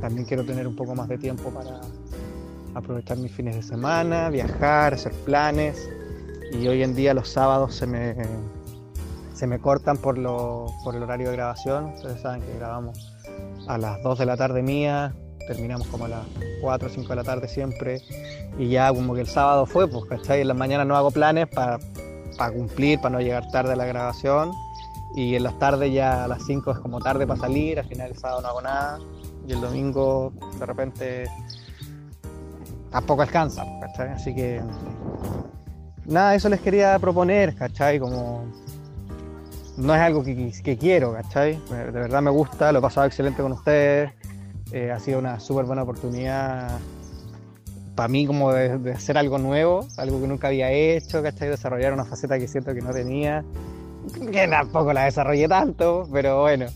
también 0.00 0.24
quiero 0.26 0.44
tener 0.44 0.66
un 0.66 0.74
poco 0.76 0.94
más 0.94 1.08
de 1.08 1.18
tiempo 1.18 1.50
para 1.50 1.80
aprovechar 2.74 3.18
mis 3.18 3.32
fines 3.32 3.56
de 3.56 3.62
semana, 3.62 4.28
viajar, 4.30 4.94
hacer 4.94 5.12
planes. 5.24 5.88
Y 6.52 6.66
hoy 6.68 6.82
en 6.82 6.94
día 6.94 7.14
los 7.14 7.28
sábados 7.28 7.74
se 7.74 7.86
me, 7.86 8.14
se 9.34 9.46
me 9.46 9.58
cortan 9.58 9.96
por, 9.96 10.18
lo, 10.18 10.66
por 10.84 10.94
el 10.94 11.02
horario 11.02 11.30
de 11.30 11.36
grabación, 11.36 11.86
ustedes 11.94 12.20
saben 12.20 12.42
que 12.42 12.54
grabamos 12.58 13.12
a 13.66 13.78
las 13.78 14.02
2 14.02 14.18
de 14.18 14.26
la 14.26 14.36
tarde 14.36 14.62
mía, 14.62 15.14
terminamos 15.46 15.86
como 15.88 16.04
a 16.04 16.08
las 16.08 16.26
4 16.60 16.88
o 16.88 16.90
5 16.90 17.08
de 17.08 17.16
la 17.16 17.24
tarde 17.24 17.48
siempre. 17.48 18.00
Y 18.58 18.68
ya 18.68 18.92
como 18.92 19.14
que 19.14 19.22
el 19.22 19.26
sábado 19.26 19.66
fue, 19.66 19.88
pues, 19.88 20.04
¿cachai? 20.04 20.42
En 20.42 20.48
las 20.48 20.56
mañanas 20.56 20.86
no 20.86 20.96
hago 20.96 21.10
planes 21.10 21.48
para 21.48 21.78
cumplir, 22.52 23.00
para 23.00 23.10
no 23.10 23.20
llegar 23.20 23.50
tarde 23.50 23.72
a 23.72 23.76
la 23.76 23.86
grabación. 23.86 24.52
Y 25.14 25.34
en 25.34 25.42
las 25.42 25.58
tardes 25.58 25.92
ya 25.92 26.24
a 26.24 26.28
las 26.28 26.44
5 26.44 26.70
es 26.70 26.78
como 26.78 27.00
tarde 27.00 27.26
para 27.26 27.40
salir, 27.40 27.78
al 27.78 27.86
final 27.86 28.10
el 28.10 28.16
sábado 28.16 28.42
no 28.42 28.48
hago 28.48 28.62
nada. 28.62 28.98
Y 29.46 29.52
el 29.52 29.60
domingo 29.60 30.32
de 30.58 30.66
repente 30.66 31.24
tampoco 32.92 33.22
alcanza, 33.22 33.64
¿cachai? 33.80 34.10
Así 34.10 34.34
que 34.34 34.60
nada, 36.06 36.34
eso 36.34 36.48
les 36.48 36.60
quería 36.60 36.98
proponer, 36.98 37.54
¿cachai? 37.56 37.98
Como 37.98 38.44
no 39.76 39.94
es 39.94 40.00
algo 40.00 40.22
que, 40.22 40.52
que 40.62 40.76
quiero, 40.76 41.12
¿cachai? 41.14 41.58
De 41.70 41.90
verdad 41.90 42.22
me 42.22 42.30
gusta, 42.30 42.70
lo 42.70 42.78
he 42.78 42.82
pasado 42.82 43.06
excelente 43.06 43.42
con 43.42 43.52
ustedes, 43.52 44.12
eh, 44.72 44.90
ha 44.90 45.00
sido 45.00 45.18
una 45.18 45.40
súper 45.40 45.64
buena 45.64 45.82
oportunidad 45.82 46.78
para 47.94 48.08
mí 48.08 48.26
como 48.26 48.52
de, 48.52 48.92
hacer 48.92 49.18
algo 49.18 49.38
nuevo, 49.38 49.86
algo 49.96 50.20
que 50.20 50.26
nunca 50.26 50.48
había 50.48 50.70
hecho, 50.70 51.22
¿cachai? 51.22 51.48
Desarrollar 51.48 51.92
una 51.92 52.04
faceta 52.04 52.38
que 52.38 52.48
siento 52.48 52.74
que 52.74 52.80
no 52.80 52.92
tenía, 52.92 53.44
que 54.32 54.48
tampoco 54.48 54.92
la 54.92 55.04
desarrollé 55.04 55.48
tanto, 55.48 56.08
pero 56.12 56.40
bueno, 56.42 56.66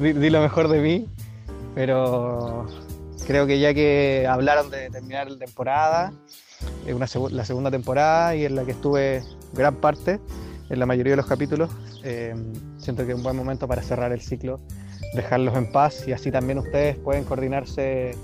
di, 0.00 0.30
lo 0.30 0.40
mejor 0.40 0.68
de 0.68 0.80
mí, 0.80 1.08
pero 1.74 2.66
creo 3.26 3.46
que 3.46 3.58
ya 3.58 3.74
que 3.74 4.26
hablaron 4.28 4.70
de 4.70 4.90
terminar 4.90 5.30
la 5.30 5.38
temporada, 5.38 6.12
una 6.86 7.06
la 7.30 7.44
segunda 7.44 7.70
temporada 7.70 8.34
y 8.34 8.44
en 8.44 8.56
la 8.56 8.64
que 8.64 8.72
estuve 8.72 9.22
gran 9.52 9.76
parte, 9.76 10.20
en 10.70 10.78
la 10.78 10.86
mayoría 10.86 11.12
de 11.12 11.16
los 11.18 11.26
capítulos, 11.26 11.70
eh, 12.04 12.34
siento 12.78 13.04
que 13.04 13.12
es 13.12 13.18
un 13.18 13.22
buen 13.22 13.36
momento 13.36 13.68
para 13.68 13.82
cerrar 13.82 14.12
el 14.12 14.20
ciclo, 14.20 14.60
dejarlos 15.14 15.56
en 15.56 15.70
paz 15.70 16.06
y 16.06 16.12
así 16.12 16.30
también 16.30 16.58
ustedes 16.58 16.96
pueden 16.96 17.24
coordinarse 17.24 18.16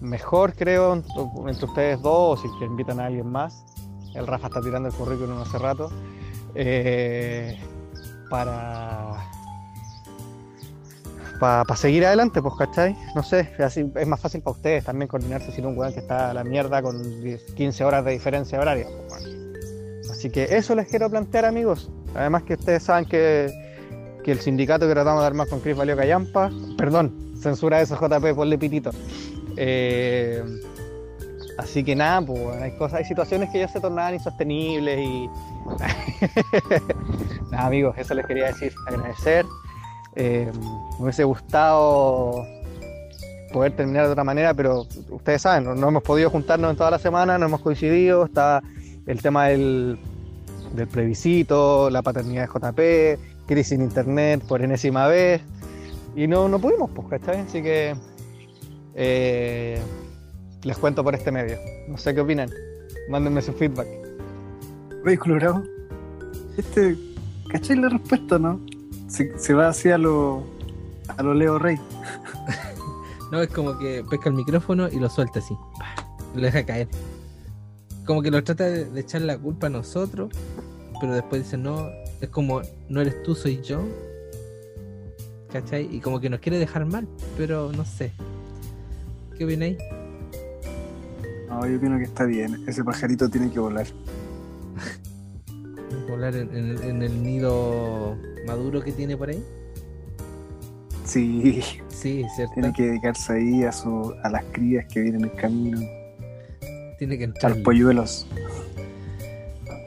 mejor, 0.00 0.54
creo, 0.54 1.02
entre 1.46 1.64
ustedes 1.64 2.02
dos, 2.02 2.38
o 2.38 2.42
si 2.42 2.48
que 2.58 2.64
invitan 2.66 3.00
a 3.00 3.06
alguien 3.06 3.26
más. 3.26 3.64
El 4.14 4.26
Rafa 4.26 4.48
está 4.48 4.60
tirando 4.60 4.88
el 4.88 4.94
currículum 4.94 5.40
hace 5.40 5.58
rato. 5.58 5.90
Eh, 6.54 7.58
para 8.30 9.24
para 11.40 11.76
seguir 11.76 12.06
adelante, 12.06 12.40
pues, 12.40 12.54
¿cachai? 12.58 12.96
No 13.14 13.22
sé, 13.22 13.50
así 13.58 13.90
es 13.94 14.06
más 14.06 14.20
fácil 14.20 14.40
para 14.42 14.56
ustedes 14.56 14.84
también 14.84 15.08
coordinarse 15.08 15.52
sin 15.52 15.66
un 15.66 15.76
weón 15.76 15.92
que 15.92 16.00
está 16.00 16.30
a 16.30 16.34
la 16.34 16.44
mierda 16.44 16.82
con 16.82 17.02
15 17.56 17.84
horas 17.84 18.04
de 18.04 18.12
diferencia 18.12 18.60
horaria. 18.60 18.86
Pues, 19.08 19.44
Así 20.10 20.30
que 20.30 20.56
eso 20.56 20.74
les 20.74 20.88
quiero 20.88 21.10
plantear, 21.10 21.44
amigos. 21.44 21.90
Además 22.14 22.44
que 22.44 22.54
ustedes 22.54 22.82
saben 22.84 23.04
que, 23.04 23.52
que 24.24 24.32
el 24.32 24.40
sindicato 24.40 24.86
que 24.86 24.94
tratamos 24.94 25.20
de 25.20 25.26
armar 25.26 25.48
con 25.48 25.60
Chris 25.60 25.76
valió 25.76 25.96
callampa. 25.96 26.50
Perdón, 26.78 27.34
censura 27.38 27.82
eso, 27.82 27.94
JP, 27.94 28.34
ponle 28.34 28.56
pitito. 28.56 28.90
Eh, 29.56 30.42
así 31.58 31.84
que 31.84 31.94
nada, 31.94 32.22
pues 32.22 32.40
hay 32.62 32.72
cosas, 32.78 33.00
hay 33.00 33.04
situaciones 33.04 33.50
que 33.50 33.58
ya 33.58 33.68
se 33.68 33.80
tornaban 33.80 34.14
insostenibles 34.14 34.98
y 34.98 35.28
nada 37.50 37.66
amigos, 37.66 37.94
eso 37.98 38.14
les 38.14 38.24
quería 38.24 38.46
decir, 38.46 38.72
agradecer. 38.86 39.44
Eh, 40.16 40.50
me 40.98 41.04
hubiese 41.04 41.24
gustado 41.24 42.46
poder 43.52 43.72
terminar 43.76 44.06
de 44.06 44.12
otra 44.12 44.24
manera, 44.24 44.52
pero 44.54 44.86
ustedes 45.10 45.42
saben, 45.42 45.64
no, 45.64 45.88
hemos 45.88 46.02
podido 46.02 46.30
juntarnos 46.30 46.70
en 46.70 46.76
toda 46.76 46.90
la 46.90 46.98
semana, 46.98 47.38
no 47.38 47.46
hemos 47.46 47.60
coincidido, 47.60 48.24
está 48.24 48.62
el 49.06 49.22
tema 49.22 49.46
del, 49.46 49.98
del 50.74 50.88
plebiscito, 50.88 51.88
la 51.88 52.02
paternidad 52.02 52.48
de 52.48 53.16
JP, 53.16 53.46
crisis 53.46 53.72
en 53.72 53.82
internet 53.82 54.42
por 54.46 54.60
enésima 54.60 55.06
vez, 55.06 55.40
y 56.16 56.26
no, 56.26 56.48
no 56.48 56.58
pudimos, 56.58 56.90
pues, 56.90 57.08
¿cachai? 57.08 57.40
Así 57.40 57.62
que 57.62 57.94
eh, 58.94 59.80
les 60.62 60.78
cuento 60.78 61.02
por 61.02 61.14
este 61.14 61.32
medio. 61.32 61.58
No 61.88 61.98
sé 61.98 62.14
qué 62.14 62.20
opinan. 62.20 62.50
Mándenme 63.08 63.42
su 63.42 63.52
feedback. 63.52 63.88
Oye, 65.04 65.18
Colorado, 65.18 65.62
este, 66.56 66.96
¿cachai 67.50 67.76
la 67.76 67.88
respuesta, 67.88 68.38
no? 68.38 68.60
Se, 69.08 69.54
va 69.54 69.68
así 69.68 69.90
a 69.90 69.98
lo, 69.98 70.44
a 71.16 71.22
lo 71.22 71.34
Leo 71.34 71.58
Rey. 71.58 71.76
no, 73.32 73.42
es 73.42 73.48
como 73.50 73.78
que 73.78 74.04
pesca 74.08 74.28
el 74.28 74.34
micrófono 74.34 74.88
y 74.88 74.98
lo 74.98 75.08
suelta 75.08 75.38
así. 75.38 75.54
Lo 76.34 76.42
deja 76.42 76.64
caer. 76.64 76.88
Como 78.06 78.22
que 78.22 78.30
lo 78.30 78.42
trata 78.42 78.64
de, 78.64 79.00
echar 79.00 79.22
la 79.22 79.38
culpa 79.38 79.68
a 79.68 79.70
nosotros, 79.70 80.30
pero 81.00 81.14
después 81.14 81.44
dice, 81.44 81.56
no, 81.56 81.88
es 82.20 82.28
como, 82.28 82.62
no 82.88 83.00
eres 83.00 83.22
tú, 83.22 83.34
soy 83.34 83.62
yo. 83.62 83.82
¿Cachai? 85.52 85.88
Y 85.94 86.00
como 86.00 86.20
que 86.20 86.28
nos 86.28 86.40
quiere 86.40 86.58
dejar 86.58 86.84
mal, 86.84 87.06
pero 87.36 87.70
no 87.72 87.84
sé. 87.84 88.12
¿Qué 89.38 89.44
opináis? 89.44 89.78
No, 91.48 91.66
yo 91.66 91.76
opino 91.76 91.96
que 91.98 92.04
está 92.04 92.24
bien. 92.24 92.64
Ese 92.66 92.82
pajarito 92.82 93.28
tiene 93.28 93.50
que 93.50 93.60
volar. 93.60 93.86
¿Volar 96.14 96.36
en, 96.36 97.02
el 97.02 97.22
nido 97.24 98.16
maduro 98.46 98.80
que 98.80 98.92
tiene 98.92 99.16
por 99.16 99.30
ahí? 99.30 99.44
Sí. 101.04 101.60
Sí, 101.88 102.24
cierto. 102.36 102.54
Tiene 102.54 102.72
que 102.72 102.84
dedicarse 102.84 103.32
ahí 103.32 103.64
a, 103.64 103.72
su, 103.72 104.14
a 104.22 104.30
las 104.30 104.44
crías 104.52 104.86
que 104.86 105.00
vienen 105.00 105.24
en 105.24 105.30
el 105.30 105.36
camino. 105.36 105.80
Tiene 107.00 107.18
que 107.18 107.24
entrar. 107.24 107.50
A 107.50 107.54
los 107.56 107.64
polluelos. 107.64 108.28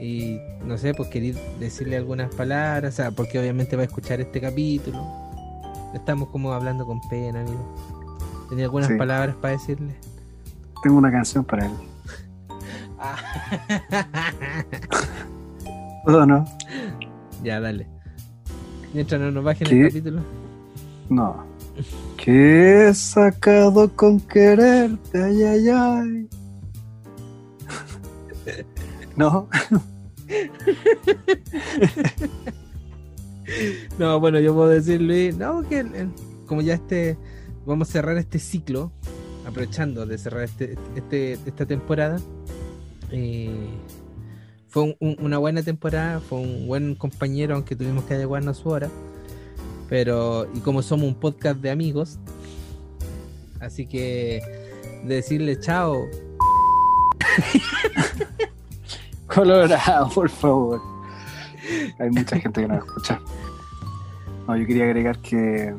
Y 0.02 0.42
no 0.66 0.78
sé, 0.78 0.94
pues 0.94 1.08
quería 1.08 1.34
decirle 1.62 1.96
algunas 1.96 2.36
palabras, 2.36 2.94
o 2.94 2.98
sea, 2.98 3.12
porque 3.12 3.40
obviamente 3.40 3.78
va 3.78 3.84
a 3.84 3.86
escuchar 3.86 4.20
este 4.20 4.42
capítulo. 4.42 5.02
Estamos 5.94 6.28
como 6.28 6.52
hablando 6.52 6.86
con 6.86 7.00
pena, 7.08 7.40
amigo. 7.40 7.74
¿Tenía 8.50 8.66
algunas 8.66 8.92
palabras 8.92 9.38
para 9.38 9.54
decirle? 9.54 9.96
Tengo 10.84 10.98
una 10.98 11.10
canción 11.10 11.46
para 11.46 11.68
él. 11.68 11.72
¿Puedo 16.08 16.26
no? 16.26 16.46
Ya, 17.44 17.60
dale. 17.60 17.86
Mientras 18.94 19.20
no 19.20 19.30
nos 19.30 19.44
bajen 19.44 19.68
el 19.68 19.90
capítulo. 19.90 20.22
No. 21.10 21.44
¿Qué 22.16 22.88
he 22.88 22.94
sacado 22.94 23.94
con 23.94 24.22
quererte? 24.22 25.22
Ay, 25.22 25.44
ay, 25.44 25.70
ay. 25.70 26.30
¿No? 29.18 29.50
no, 34.00 34.22
bueno, 34.22 34.40
yo 34.40 34.56
puedo 34.56 34.70
decirle, 34.70 35.34
no, 35.34 35.68
que 35.68 36.08
como 36.46 36.62
ya 36.62 36.76
este 36.76 37.18
vamos 37.66 37.90
a 37.90 37.92
cerrar 37.92 38.16
este 38.16 38.40
ciclo, 38.40 38.94
aprovechando 39.46 40.06
de 40.06 40.18
cerrar 40.18 40.44
este, 40.44 40.78
este 40.96 41.34
esta 41.34 41.66
temporada. 41.66 42.18
Eh, 43.12 43.68
fue 44.68 44.98
una 45.00 45.38
buena 45.38 45.64
temporada, 45.64 46.20
fue 46.20 46.40
un 46.40 46.68
buen 46.68 46.96
compañero, 46.96 47.56
aunque 47.56 47.76
tuvimos 47.76 48.04
que 48.04 48.16
adecuarnos 48.16 48.58
a 48.58 48.62
su 48.62 48.70
hora. 48.70 48.90
Pero, 49.90 50.48
y 50.54 50.60
como 50.60 50.82
somos 50.82 51.08
un 51.08 51.16
podcast 51.16 51.62
de 51.62 51.72
amigos, 51.72 52.20
así 53.62 53.88
que 53.88 54.42
decirle 55.06 55.60
chao. 55.60 56.06
Colorado, 59.28 60.10
por 60.10 60.30
favor. 60.30 60.82
Hay 62.00 62.10
mucha 62.10 62.38
gente 62.40 62.62
que 62.62 62.68
nos 62.68 62.86
escucha. 62.86 63.22
No, 64.48 64.58
yo 64.58 64.66
quería 64.66 64.86
agregar 64.86 65.20
que, 65.20 65.74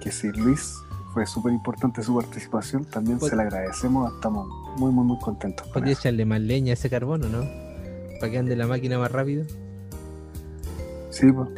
que 0.00 0.10
si 0.10 0.28
Luis 0.28 0.74
fue 1.12 1.26
súper 1.26 1.52
importante 1.52 2.02
su 2.02 2.14
participación, 2.14 2.86
también 2.86 3.20
se 3.20 3.36
le 3.36 3.42
agradecemos, 3.42 4.14
estamos 4.14 4.48
muy, 4.78 4.90
muy, 4.90 5.04
muy 5.04 5.18
contentos. 5.18 5.66
Podría 5.68 5.92
echarle 5.92 6.24
más 6.24 6.40
leña 6.40 6.70
a 6.70 6.74
ese 6.74 6.88
carbono, 6.88 7.28
¿no? 7.28 7.71
Para 8.22 8.30
que 8.30 8.38
ande 8.38 8.54
la 8.54 8.68
máquina 8.68 9.00
más 9.00 9.10
rápido. 9.10 9.44
Sí, 11.10 11.26
pues. 11.32 11.48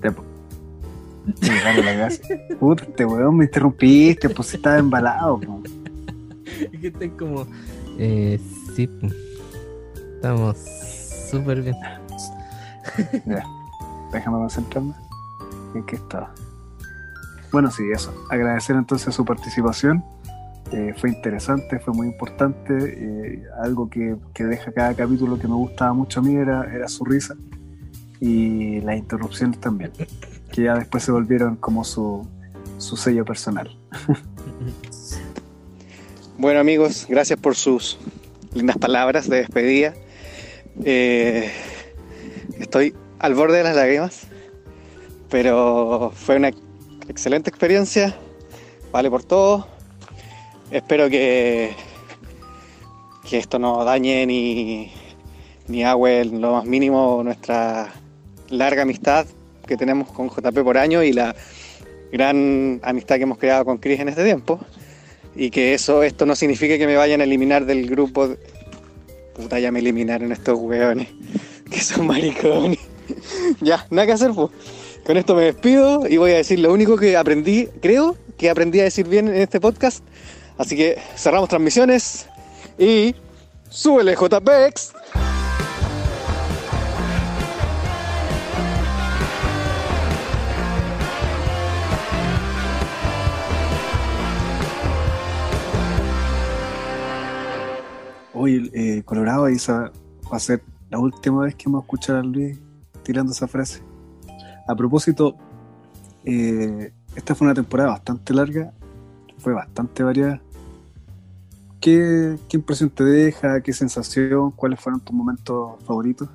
Te, 0.00 1.82
la 1.82 1.92
gracia. 1.92 2.40
Puta, 2.58 2.84
este 2.84 3.04
weón 3.04 3.36
me 3.36 3.44
interrumpiste, 3.44 4.30
pues 4.30 4.54
estaba 4.54 4.78
embalado. 4.78 5.38
Es 6.72 6.80
que 6.80 6.86
estoy 6.86 7.10
como. 7.10 7.46
Eh, 7.98 8.40
sí, 8.74 8.88
estamos 10.14 10.56
súper 11.30 11.60
bien. 11.60 11.76
ya, 13.26 13.44
déjame 14.14 14.38
concentrarme. 14.38 14.94
¿En 15.74 15.84
qué 15.84 15.96
estaba? 15.96 16.32
Bueno, 17.52 17.70
sí, 17.70 17.82
eso. 17.92 18.14
Agradecer 18.30 18.76
entonces 18.76 19.14
su 19.14 19.26
participación. 19.26 20.02
Eh, 20.72 20.94
fue 20.96 21.10
interesante, 21.10 21.78
fue 21.78 21.94
muy 21.94 22.08
importante. 22.08 22.74
eh, 22.76 23.42
algo 23.62 23.88
que, 23.88 24.16
que 24.34 24.44
deja 24.44 24.72
cada 24.72 24.94
capítulo 24.94 25.38
que 25.38 25.46
me 25.46 25.54
gustaba 25.54 25.92
mucho 25.92 26.20
a 26.20 26.22
mí 26.22 26.34
era, 26.34 26.88
su 26.88 27.04
risa 27.04 27.36
y 28.20 28.80
las 28.80 28.96
interrupciones 28.96 29.60
también, 29.60 29.92
que 30.52 30.62
ya 30.62 30.74
después 30.74 31.04
se 31.04 31.12
volvieron 31.12 31.56
como 31.56 31.84
su, 31.84 32.26
su 32.78 32.96
sello 32.96 33.24
personal. 33.24 33.76
Bueno 36.38 36.60
amigos, 36.60 37.06
gracias 37.08 37.40
por 37.40 37.56
sus 37.56 37.96
lindas 38.52 38.76
palabras 38.76 39.26
de 39.26 39.38
despedida. 39.38 39.94
Eh, 40.84 41.50
estoy 42.60 42.94
al 43.18 43.34
borde 43.34 43.56
de 43.56 43.62
las 43.64 43.74
lágrimas, 43.74 44.26
pero 45.30 46.12
fue 46.14 46.36
una 46.36 46.50
excelente 47.08 47.48
experiencia, 47.48 48.14
vale 48.92 49.08
por 49.08 49.24
todo. 49.24 49.66
Espero 50.70 51.08
que, 51.08 51.74
que 53.28 53.38
esto 53.38 53.58
no 53.58 53.84
dañe 53.84 54.26
ni, 54.26 54.92
ni 55.68 55.84
agüe 55.84 56.24
lo 56.24 56.52
más 56.52 56.64
mínimo 56.64 57.22
nuestra 57.22 57.92
larga 58.48 58.82
amistad 58.82 59.26
que 59.66 59.76
tenemos 59.76 60.10
con 60.10 60.28
JP 60.28 60.62
por 60.62 60.78
año 60.78 61.02
y 61.02 61.12
la 61.12 61.34
gran 62.12 62.80
amistad 62.82 63.16
que 63.16 63.22
hemos 63.22 63.38
creado 63.38 63.64
con 63.64 63.78
Chris 63.78 64.00
en 64.00 64.08
este 64.08 64.24
tiempo 64.24 64.60
y 65.34 65.50
que 65.50 65.74
eso 65.74 66.02
esto 66.02 66.26
no 66.26 66.34
signifique 66.34 66.78
que 66.78 66.86
me 66.86 66.96
vayan 66.96 67.20
a 67.20 67.24
eliminar 67.24 67.66
del 67.66 67.88
grupo. 67.88 68.36
Puta, 69.34 69.58
ya 69.58 69.70
me 69.70 69.80
eliminaron 69.80 70.32
estos 70.32 70.58
hueones, 70.58 71.08
que 71.70 71.80
son 71.80 72.06
maricones. 72.06 72.80
ya, 73.60 73.86
nada 73.90 74.06
que 74.06 74.12
hacer, 74.12 74.32
pues. 74.32 74.50
Con 75.04 75.16
esto 75.16 75.36
me 75.36 75.44
despido 75.44 76.08
y 76.08 76.16
voy 76.16 76.32
a 76.32 76.36
decir 76.36 76.58
lo 76.58 76.72
único 76.72 76.96
que 76.96 77.16
aprendí, 77.16 77.68
creo 77.80 78.16
que 78.36 78.50
aprendí 78.50 78.80
a 78.80 78.84
decir 78.84 79.06
bien 79.06 79.28
en 79.28 79.36
este 79.36 79.60
podcast. 79.60 80.02
Así 80.58 80.74
que 80.76 80.98
cerramos 81.16 81.48
transmisiones 81.48 82.28
y 82.78 83.14
súbele 83.68 84.14
JPEX. 84.14 84.92
Hoy, 98.32 98.70
eh, 98.74 99.02
Colorado, 99.04 99.48
esa 99.48 99.92
va 100.30 100.36
a 100.36 100.40
ser 100.40 100.62
la 100.90 100.98
última 100.98 101.42
vez 101.42 101.54
que 101.54 101.64
vamos 101.66 101.82
a 101.82 101.84
escuchar 101.84 102.16
a 102.16 102.22
Luis 102.22 102.58
tirando 103.02 103.32
esa 103.32 103.46
frase. 103.46 103.82
A 104.68 104.74
propósito, 104.74 105.36
eh, 106.24 106.92
esta 107.14 107.34
fue 107.34 107.46
una 107.46 107.54
temporada 107.54 107.90
bastante 107.90 108.34
larga, 108.34 108.72
fue 109.38 109.52
bastante 109.52 110.02
variada. 110.02 110.42
¿Qué, 111.86 112.36
impresión 112.52 112.90
te 112.90 113.04
deja? 113.04 113.60
¿Qué 113.60 113.72
sensación? 113.72 114.50
¿Cuáles 114.50 114.80
fueron 114.80 115.00
tus 115.00 115.14
momentos 115.14 115.80
favoritos? 115.84 116.28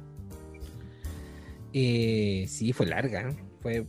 Eh, 1.74 2.46
sí, 2.48 2.72
fue 2.72 2.86
larga. 2.86 3.30
¿eh? 3.30 3.36
Fue 3.62 3.86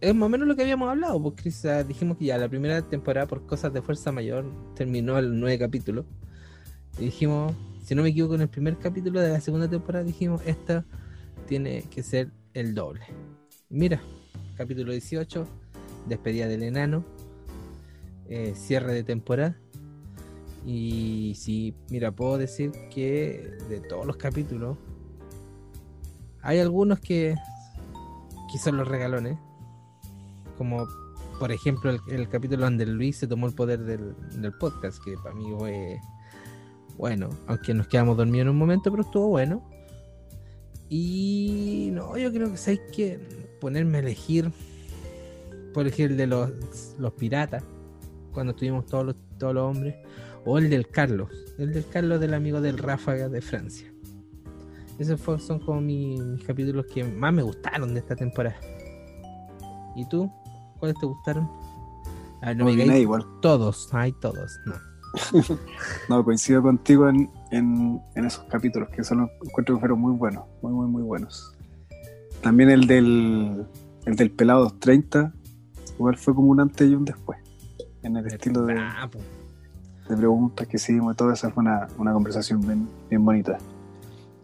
es 0.00 0.12
más 0.12 0.26
o 0.26 0.28
menos 0.28 0.48
lo 0.48 0.56
que 0.56 0.62
habíamos 0.62 0.90
hablado, 0.90 1.22
porque 1.22 1.52
dijimos 1.86 2.18
que 2.18 2.24
ya 2.24 2.36
la 2.36 2.48
primera 2.48 2.82
temporada 2.82 3.28
por 3.28 3.46
cosas 3.46 3.72
de 3.72 3.80
fuerza 3.80 4.10
mayor 4.10 4.44
terminó 4.74 5.16
el 5.16 5.38
nueve 5.38 5.56
capítulo. 5.56 6.04
Y 6.98 7.04
dijimos, 7.04 7.54
si 7.84 7.94
no 7.94 8.02
me 8.02 8.08
equivoco, 8.08 8.34
en 8.34 8.40
el 8.40 8.48
primer 8.48 8.76
capítulo 8.78 9.20
de 9.20 9.28
la 9.28 9.40
segunda 9.40 9.70
temporada 9.70 10.04
dijimos, 10.04 10.42
esta 10.44 10.84
tiene 11.46 11.84
que 11.90 12.02
ser 12.02 12.32
el 12.54 12.74
doble. 12.74 13.06
Mira, 13.68 14.02
capítulo 14.56 14.90
18, 14.90 15.46
despedida 16.08 16.48
del 16.48 16.64
enano, 16.64 17.04
eh, 18.28 18.54
cierre 18.56 18.92
de 18.92 19.04
temporada. 19.04 19.56
Y 20.64 21.34
sí, 21.36 21.74
mira, 21.90 22.12
puedo 22.12 22.38
decir 22.38 22.72
que 22.90 23.50
de 23.68 23.80
todos 23.80 24.06
los 24.06 24.16
capítulos, 24.16 24.78
hay 26.42 26.58
algunos 26.58 27.00
que, 27.00 27.34
que 28.50 28.58
son 28.58 28.76
los 28.76 28.88
regalones. 28.88 29.38
Como 30.56 30.86
por 31.38 31.50
ejemplo 31.50 31.90
el, 31.90 32.00
el 32.08 32.28
capítulo 32.28 32.64
donde 32.64 32.86
Luis 32.86 33.16
se 33.16 33.26
tomó 33.26 33.46
el 33.46 33.54
poder 33.54 33.80
del, 33.80 34.14
del 34.40 34.52
podcast, 34.52 35.02
que 35.04 35.14
para 35.22 35.34
mí 35.34 35.44
fue 35.58 35.98
bueno, 36.96 37.30
aunque 37.46 37.74
nos 37.74 37.88
quedamos 37.88 38.16
dormidos 38.16 38.42
en 38.42 38.50
un 38.50 38.58
momento, 38.58 38.90
pero 38.90 39.02
estuvo 39.02 39.28
bueno. 39.28 39.62
Y 40.88 41.90
no, 41.92 42.16
yo 42.16 42.32
creo 42.32 42.52
que 42.52 42.70
hay 42.70 42.78
que 42.94 43.18
ponerme 43.60 43.98
a 43.98 44.00
elegir, 44.00 44.52
por 45.72 45.86
ejemplo, 45.86 46.12
el 46.12 46.16
de 46.16 46.26
los, 46.26 46.50
los 46.98 47.12
piratas, 47.14 47.64
cuando 48.32 48.52
estuvimos 48.52 48.86
todos 48.86 49.06
los, 49.06 49.16
todos 49.38 49.54
los 49.54 49.64
hombres, 49.64 49.96
o 50.44 50.58
el 50.58 50.68
del 50.70 50.88
Carlos, 50.88 51.30
el 51.58 51.72
del 51.72 51.86
Carlos 51.88 52.20
del 52.20 52.34
amigo 52.34 52.60
del 52.60 52.78
Ráfaga 52.78 53.28
de 53.28 53.40
Francia. 53.40 53.90
Esos 54.98 55.20
son 55.42 55.58
como 55.58 55.80
mi- 55.80 56.18
mis 56.20 56.44
capítulos 56.44 56.86
que 56.86 57.02
más 57.04 57.32
me 57.32 57.42
gustaron 57.42 57.92
de 57.94 58.00
esta 58.00 58.14
temporada. 58.14 58.56
¿Y 59.96 60.06
tú? 60.08 60.30
¿Cuáles 60.78 60.96
te 60.98 61.06
gustaron? 61.06 61.48
A 62.42 62.48
ver, 62.48 62.56
no 62.58 62.64
me 62.66 62.72
digáis 62.72 63.00
igual. 63.02 63.24
todos, 63.40 63.88
hay 63.92 64.12
todos, 64.12 64.52
no. 64.66 64.74
No, 66.08 66.24
coincido 66.24 66.60
contigo 66.62 67.08
en, 67.08 67.30
en, 67.50 68.00
en 68.14 68.24
esos 68.24 68.44
capítulos, 68.44 68.88
que 68.90 69.02
son 69.04 69.18
los 69.18 69.30
encuentro 69.44 69.76
que 69.76 69.80
fueron 69.80 70.00
muy 70.00 70.12
buenos, 70.12 70.44
muy, 70.62 70.72
muy, 70.72 70.86
muy 70.88 71.02
buenos. 71.02 71.54
También 72.42 72.70
el 72.70 72.86
del, 72.86 73.64
el 74.04 74.16
del 74.16 74.30
pelado 74.30 74.64
230, 74.64 75.32
igual 75.96 76.16
fue 76.18 76.34
como 76.34 76.48
un 76.50 76.60
antes 76.60 76.88
y 76.90 76.94
un 76.94 77.04
después, 77.04 77.38
en 78.02 78.16
el 78.16 78.26
estilo 78.26 78.62
de, 78.66 78.76
Ah, 78.78 79.08
po. 79.10 79.18
De 80.08 80.16
preguntas 80.16 80.66
que 80.66 80.76
hicimos 80.76 81.14
y 81.14 81.16
todo 81.16 81.32
eso 81.32 81.50
fue 81.50 81.62
una, 81.62 81.88
una 81.98 82.12
conversación 82.12 82.60
bien, 82.60 82.88
bien 83.08 83.24
bonita. 83.24 83.58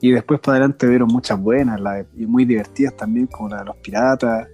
Y 0.00 0.12
después 0.12 0.40
para 0.40 0.56
adelante 0.56 0.86
vieron 0.86 1.08
muchas 1.08 1.40
buenas 1.40 1.78
la 1.80 2.04
y 2.16 2.26
muy 2.26 2.44
divertidas 2.44 2.96
también, 2.96 3.26
como 3.26 3.50
la 3.50 3.58
de 3.58 3.64
los 3.66 3.76
piratas, 3.76 4.48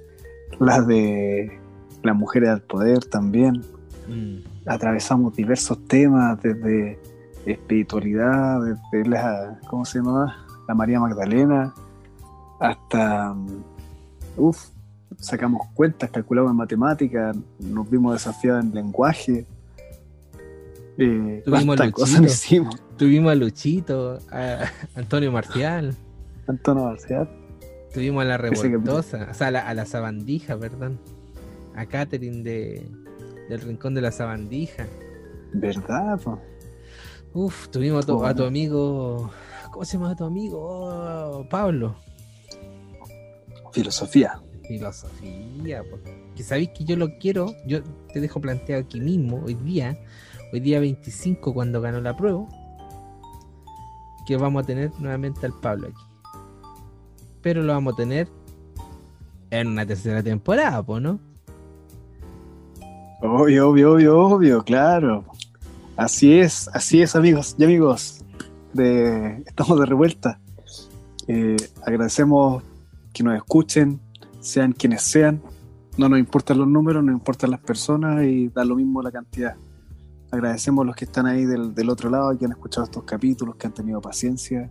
las 0.59 0.87
de 0.87 1.61
las 2.03 2.16
mujeres 2.16 2.51
al 2.51 2.62
poder 2.62 3.05
también 3.05 3.62
Mm. 4.09 4.38
atravesamos 4.66 5.35
diversos 5.35 5.85
temas, 5.87 6.40
desde 6.40 6.99
espiritualidad, 7.45 8.61
desde 8.62 9.09
la, 9.09 9.59
¿cómo 9.69 9.85
se 9.85 9.99
llama? 9.99 10.47
La 10.69 10.75
María 10.75 11.01
Magdalena, 11.01 11.75
hasta, 12.61 13.35
uff, 14.37 14.69
sacamos 15.19 15.66
cuentas, 15.75 16.11
calculamos 16.11 16.51
en 16.51 16.57
matemáticas, 16.57 17.37
nos 17.61 17.88
vimos 17.88 18.14
desafiados 18.14 18.64
en 18.64 18.75
lenguaje. 18.75 19.47
Eh, 20.98 21.42
Tuvimos 21.44 21.76
cuántas 21.76 22.20
Luchito. 22.20 22.70
Tuvimos 22.96 23.32
a 23.32 23.35
Luchito, 23.35 24.18
a 24.30 24.64
Antonio 24.94 25.30
Marcial, 25.30 25.94
Antonio 26.46 26.85
García. 26.85 27.28
tuvimos 27.92 28.22
a 28.22 28.24
la 28.26 28.37
Ese 28.37 28.62
que- 28.62 28.68
revoltosa, 28.68 29.28
o 29.30 29.35
sea, 29.35 29.48
a 29.48 29.50
la, 29.50 29.68
a 29.68 29.74
la 29.74 29.85
sabandija, 29.87 30.56
perdón. 30.59 30.98
A 31.74 31.85
Catherine 31.85 32.42
de, 32.42 32.88
del 33.50 33.61
Rincón 33.61 33.94
de 33.94 34.00
la 34.00 34.11
Sabandija. 34.11 34.87
¿Verdad? 35.52 36.18
po? 36.22 36.40
Uf, 37.35 37.68
tuvimos 37.68 38.04
a 38.04 38.06
tu, 38.06 38.24
a 38.24 38.30
amigo, 38.46 39.30
¿cómo 39.70 39.85
se 39.85 39.98
llama 39.98 40.16
tu 40.16 40.24
amigo? 40.24 40.59
Oh, 40.62 41.46
Pablo. 41.50 41.96
Filosofía. 43.72 44.40
Filosofía, 44.66 45.82
porque 45.88 46.42
sabéis 46.42 46.70
que 46.70 46.85
yo 46.85 46.96
lo 46.96 47.18
quiero, 47.18 47.54
yo 47.66 47.80
te 48.12 48.20
dejo 48.20 48.40
planteado 48.40 48.82
aquí 48.82 49.00
mismo, 49.00 49.42
hoy 49.44 49.54
día, 49.54 49.96
hoy 50.57 50.61
día 50.61 50.81
25 50.81 51.53
cuando 51.53 51.83
ganó 51.83 52.01
la 52.01 52.16
prueba, 52.16 52.47
que 54.27 54.38
vamos 54.38 54.62
a 54.62 54.66
tener 54.66 54.90
nuevamente 54.99 55.45
al 55.45 55.53
Pablo 55.53 55.88
aquí. 55.88 56.03
Pero 57.42 57.62
lo 57.62 57.75
vamos 57.75 57.92
a 57.92 57.97
tener 57.99 58.27
en 59.51 59.69
una 59.69 59.85
tercera 59.85 60.23
temporada, 60.23 60.83
pues, 60.83 61.03
¿no? 61.03 61.21
Obvio, 63.21 63.69
obvio, 63.69 63.92
obvio, 63.92 64.19
obvio, 64.19 64.64
claro. 64.64 65.27
Así 65.95 66.38
es, 66.38 66.71
así 66.73 67.03
es, 67.03 67.14
amigos 67.14 67.55
y 67.59 67.64
amigos. 67.64 68.25
De, 68.73 69.42
estamos 69.47 69.79
de 69.79 69.85
revuelta. 69.85 70.40
Eh, 71.29 71.57
agradecemos 71.85 72.62
que 73.12 73.23
nos 73.23 73.37
escuchen, 73.37 74.01
sean 74.40 74.73
quienes 74.73 75.03
sean. 75.03 75.42
No 75.99 76.09
nos 76.09 76.19
importan 76.19 76.57
los 76.57 76.66
números, 76.66 77.05
no 77.05 77.12
importan 77.12 77.51
las 77.51 77.61
personas 77.61 78.25
y 78.25 78.49
da 78.49 78.64
lo 78.64 78.75
mismo 78.75 79.03
la 79.03 79.12
cantidad. 79.12 79.55
Agradecemos 80.31 80.83
a 80.83 80.87
los 80.87 80.97
que 80.97 81.05
están 81.05 81.27
ahí 81.27 81.45
del, 81.45 81.89
otro 81.89 82.11
lado, 82.11 82.37
que 82.37 82.45
han 82.45 82.53
escuchado 82.53 82.85
estos 82.85 83.05
capítulos, 83.05 83.57
que 83.57 83.67
han 83.67 83.73
tenido 83.73 84.01
paciencia. 84.01 84.71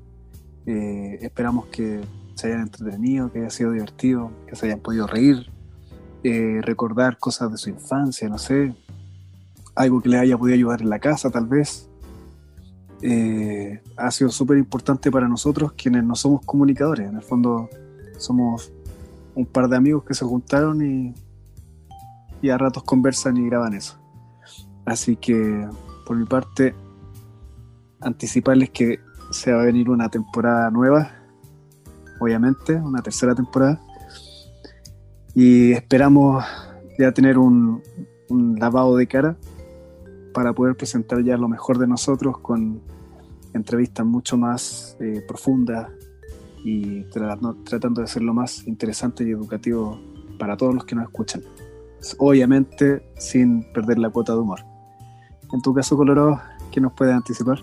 Eh, 0.66 1.18
esperamos 1.22 1.68
que 1.68 2.02
se 2.36 2.48
hayan 2.48 2.62
entretenido, 2.62 3.32
que 3.32 3.40
haya 3.40 3.50
sido 3.50 3.72
divertido, 3.72 4.32
que 4.48 4.56
se 4.56 4.66
hayan 4.66 4.80
podido 4.80 5.08
reír, 5.08 5.50
eh, 6.24 6.60
recordar 6.62 7.18
cosas 7.18 7.52
de 7.52 7.58
su 7.58 7.70
infancia, 7.70 8.28
no 8.28 8.38
sé, 8.38 8.76
algo 9.76 10.02
que 10.02 10.10
les 10.10 10.22
haya 10.22 10.38
podido 10.38 10.56
ayudar 10.56 10.82
en 10.82 10.90
la 10.90 11.00
casa 11.00 11.30
tal 11.30 11.46
vez. 11.48 11.90
Eh, 13.02 13.82
ha 13.98 14.12
sido 14.12 14.30
súper 14.32 14.58
importante 14.58 15.12
para 15.12 15.28
nosotros 15.28 15.74
quienes 15.74 16.04
no 16.04 16.16
somos 16.16 16.46
comunicadores, 16.46 17.10
en 17.10 17.16
el 17.16 17.22
fondo 17.22 17.70
somos 18.18 18.74
un 19.36 19.46
par 19.46 19.70
de 19.70 19.78
amigos 19.78 20.04
que 20.04 20.14
se 20.14 20.26
juntaron 20.26 21.14
y 22.42 22.50
a 22.50 22.58
ratos 22.58 22.84
conversan 22.84 23.38
y 23.38 23.46
graban 23.48 23.74
eso. 23.74 24.05
Así 24.86 25.16
que 25.16 25.68
por 26.06 26.16
mi 26.16 26.26
parte, 26.26 26.76
anticiparles 28.00 28.70
que 28.70 29.00
se 29.32 29.52
va 29.52 29.64
a 29.64 29.66
venir 29.66 29.90
una 29.90 30.10
temporada 30.10 30.70
nueva, 30.70 31.12
obviamente, 32.20 32.76
una 32.76 33.02
tercera 33.02 33.34
temporada. 33.34 33.82
Y 35.34 35.74
esperamos 35.74 36.46
ya 36.98 37.12
tener 37.12 37.38
un, 37.38 37.82
lavado 38.30 38.96
de 38.98 39.08
cara 39.08 39.38
para 40.34 40.54
poder 40.54 40.76
presentar 40.76 41.24
ya 41.24 41.38
lo 41.38 41.48
mejor 41.48 41.78
de 41.78 41.88
nosotros 41.88 42.40
con 42.40 42.82
entrevistas 43.54 44.06
mucho 44.06 44.38
más 44.38 44.98
eh, 45.00 45.24
profundas 45.28 45.90
y 46.64 47.04
tratando, 47.04 47.56
tratando 47.64 48.02
de 48.02 48.08
ser 48.08 48.24
lo 48.24 48.34
más 48.34 48.66
interesante 48.68 49.24
y 49.24 49.32
educativo 49.32 50.00
para 50.40 50.58
todos 50.58 50.74
los 50.74 50.86
que 50.86 50.96
nos 50.96 51.06
escuchan. 51.06 51.44
Obviamente 52.18 53.04
sin 53.18 53.64
perder 53.72 54.00
la 54.00 54.10
cuota 54.10 54.34
de 54.34 54.40
humor. 54.40 54.75
En 55.54 55.62
tu 55.62 55.74
caso, 55.74 55.96
Colorado, 55.96 56.42
¿qué 56.72 56.82
nos 56.82 56.94
puedes 56.94 57.14
anticipar? 57.14 57.60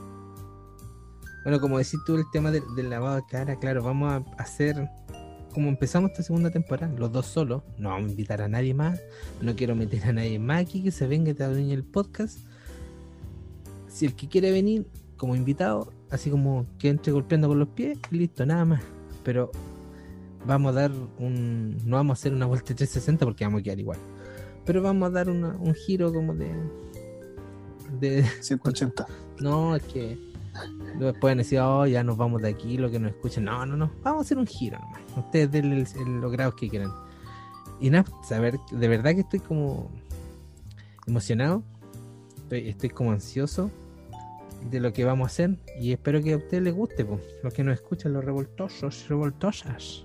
Bueno, 1.45 1.61
como 1.61 1.79
decís 1.79 1.99
tú, 2.07 2.15
el 2.17 2.25
tema 2.33 2.51
del, 2.51 2.63
lavado 2.89 3.17
de 3.17 3.23
cara, 3.29 3.57
claro, 3.59 3.83
vamos 3.83 4.13
a 4.13 4.43
hacer 4.43 4.89
como 5.53 5.69
empezamos 5.69 6.11
esta 6.13 6.23
segunda 6.23 6.51
temporada, 6.51 6.91
los 6.97 7.13
dos 7.13 7.27
solos, 7.27 7.63
no 7.77 7.91
vamos 7.91 8.07
a 8.09 8.11
invitar 8.13 8.41
a 8.41 8.49
nadie 8.49 8.73
más, 8.73 8.99
no 9.43 9.55
quiero 9.55 9.75
meter 9.75 10.03
a 10.07 10.13
nadie 10.15 10.39
más 10.39 10.63
aquí 10.63 10.83
que 10.83 10.91
se 10.91 11.07
venga 11.07 11.31
y 11.31 11.35
te 11.35 11.45
adueñe 11.45 11.75
el 11.75 11.85
podcast. 11.85 12.39
Si 13.89 14.07
el 14.07 14.15
que 14.15 14.29
quiere 14.29 14.51
venir 14.51 14.87
como 15.19 15.37
invitado, 15.37 15.93
así 16.11 16.31
como 16.31 16.65
que 16.79 16.89
entre 16.89 17.13
golpeando 17.13 17.49
con 17.49 17.59
los 17.59 17.69
pies, 17.69 17.99
listo, 18.11 18.47
nada 18.47 18.65
más. 18.65 18.83
Pero 19.25 19.51
vamos 20.47 20.71
a 20.75 20.81
dar 20.81 20.93
un. 21.19 21.77
No 21.85 21.97
vamos 21.97 22.19
a 22.19 22.19
hacer 22.19 22.33
una 22.33 22.47
vuelta 22.47 22.69
de 22.69 22.75
360 22.77 23.27
porque 23.27 23.45
vamos 23.45 23.61
a 23.61 23.63
quedar 23.65 23.79
igual. 23.79 23.99
Pero 24.65 24.81
vamos 24.81 25.07
a 25.09 25.11
dar 25.11 25.29
una- 25.29 25.55
un 25.61 25.75
giro 25.75 26.13
como 26.15 26.35
de. 26.35 26.51
De. 28.01 28.23
180. 28.41 29.07
No, 29.41 29.75
es 29.75 29.83
que. 29.85 30.19
Después 31.01 31.37
decir, 31.37 31.59
oh, 31.61 31.87
ya 31.87 32.05
nos 32.05 32.17
vamos 32.17 32.43
de 32.43 32.51
aquí, 32.51 32.77
lo 32.79 32.91
que 32.91 33.01
nos 33.01 33.11
escuchan. 33.13 33.45
No, 33.45 33.65
no, 33.67 33.77
no. 33.77 33.91
Vamos 34.03 34.21
a 34.21 34.23
hacer 34.23 34.39
un 34.39 34.47
giro 34.47 34.79
nomás. 34.79 35.01
Ustedes 35.17 35.51
denle 35.51 35.81
el- 35.81 36.01
el- 36.07 36.21
los 36.21 36.31
grados 36.31 36.55
que 36.55 36.69
quieran. 36.69 36.93
Y 37.81 37.91
nada, 37.91 38.05
saber, 38.29 38.59
de 38.71 38.89
verdad 38.89 39.15
que 39.15 39.23
estoy 39.23 39.41
como 39.41 39.91
emocionado. 41.07 41.63
Estoy, 42.45 42.69
estoy 42.69 42.91
como 42.91 43.11
ansioso 43.13 43.71
de 44.71 44.79
lo 44.79 44.93
que 44.93 45.05
vamos 45.05 45.25
a 45.25 45.33
hacer. 45.33 45.59
Y 45.81 45.91
espero 45.93 46.23
que 46.23 46.35
a 46.35 46.37
ustedes 46.37 46.63
les 46.63 46.75
guste, 46.75 47.05
pues. 47.05 47.21
Los 47.43 47.53
que 47.55 47.65
nos 47.65 47.75
escuchan, 47.75 48.13
los 48.13 48.25
revoltosos 48.25 49.03
y 49.05 49.09
revoltosas. 49.09 50.05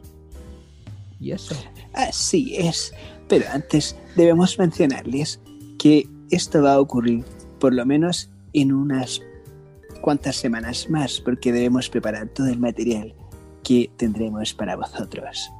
Y 1.20 1.32
eso. 1.32 1.54
Así 1.94 2.56
es. 2.58 2.94
Pero 3.28 3.46
antes 3.52 3.96
debemos 4.16 4.58
mencionarles 4.58 5.42
que 5.78 6.08
esto 6.32 6.64
va 6.64 6.74
a 6.74 6.80
ocurrir 6.80 7.24
por 7.60 7.74
lo 7.74 7.86
menos 7.86 8.30
en 8.54 8.72
unas 8.72 9.22
cuantas 10.02 10.36
semanas 10.36 10.90
más, 10.90 11.20
porque 11.20 11.52
debemos 11.52 11.90
preparar 11.90 12.30
todo 12.30 12.48
el 12.48 12.60
material 12.60 13.14
que 13.64 13.92
tendremos 13.98 14.54
para 14.54 14.76
vosotros. 14.76 15.52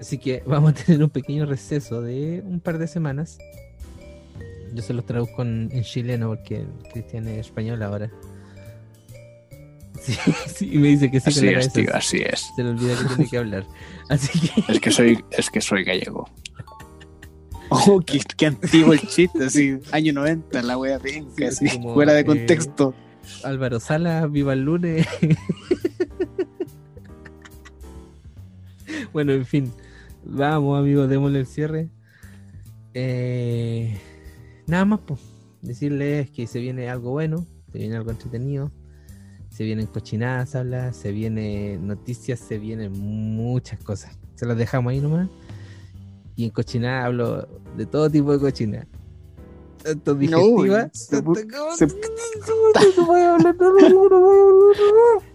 Así 0.00 0.18
que 0.18 0.42
vamos 0.46 0.72
a 0.72 0.74
tener 0.74 1.02
un 1.02 1.10
pequeño 1.10 1.46
receso 1.46 2.02
de 2.02 2.42
un 2.44 2.60
par 2.60 2.78
de 2.78 2.86
semanas. 2.86 3.38
Yo 4.74 4.82
se 4.82 4.92
los 4.92 5.04
traduzco 5.06 5.42
en, 5.42 5.70
en 5.72 5.82
chileno 5.82 6.28
porque 6.28 6.66
Cristian 6.92 7.26
es 7.28 7.46
español 7.46 7.82
ahora. 7.82 8.10
Sí, 10.00 10.16
sí, 10.46 10.70
y 10.72 10.78
me 10.78 10.88
dice 10.88 11.10
que 11.10 11.20
sí 11.20 11.24
con 11.24 11.32
Así 11.32 11.46
la 11.46 11.60
es, 11.60 11.72
tío, 11.72 11.94
así 11.94 12.18
es. 12.18 12.50
Se 12.54 12.62
le 12.62 12.70
olvida 12.70 12.96
que 12.96 13.04
tiene 13.14 13.30
que 13.30 13.38
hablar. 13.38 13.66
Así 14.08 14.38
que 14.38 14.72
Es 14.72 14.80
que 14.80 14.90
soy, 14.90 15.24
es 15.30 15.50
que 15.50 15.60
soy 15.60 15.84
gallego. 15.84 16.28
Oh, 17.70 18.00
qué, 18.06 18.20
qué 18.36 18.46
antiguo 18.46 18.92
el 18.92 19.00
chiste, 19.00 19.44
así, 19.44 19.78
año 19.92 20.12
90, 20.12 20.62
la 20.62 20.78
wea 20.78 20.98
penca, 20.98 21.48
así 21.48 21.68
como, 21.70 21.94
fuera 21.94 22.12
de 22.12 22.20
eh, 22.20 22.24
contexto. 22.24 22.94
Álvaro 23.44 23.78
Sala, 23.78 24.26
viva 24.26 24.54
el 24.54 24.62
lunes. 24.62 25.06
bueno, 29.12 29.32
en 29.32 29.44
fin. 29.44 29.72
Vamos, 30.24 30.78
amigos, 30.78 31.08
démosle 31.08 31.40
el 31.40 31.46
cierre. 31.46 31.90
Eh, 32.94 33.98
nada 34.66 34.84
más, 34.84 35.00
pues. 35.06 35.20
Decirles 35.60 36.30
que 36.30 36.46
se 36.46 36.60
viene 36.60 36.88
algo 36.88 37.10
bueno, 37.10 37.44
se 37.72 37.78
viene 37.78 37.96
algo 37.96 38.10
entretenido. 38.10 38.72
Se 39.50 39.64
vienen 39.64 39.86
cochinadas, 39.86 40.54
hablas, 40.54 40.96
se 40.96 41.10
vienen 41.10 41.86
noticias, 41.86 42.38
se 42.38 42.58
vienen 42.58 42.92
muchas 42.92 43.78
cosas. 43.80 44.18
Se 44.36 44.46
las 44.46 44.56
dejamos 44.56 44.92
ahí 44.92 45.00
nomás. 45.00 45.28
Y 46.38 46.44
en 46.44 46.50
cochinada 46.50 47.06
hablo 47.06 47.48
de 47.76 47.84
todo 47.84 48.08
tipo 48.08 48.30
de 48.32 48.38
cochinada. 48.38 48.86
Tanto 49.82 50.14
digestiva, 50.14 50.88
se 50.92 51.16
tanto 51.16 51.32
pu- 51.32 51.50
como- 51.50 51.76
se- 51.76 51.86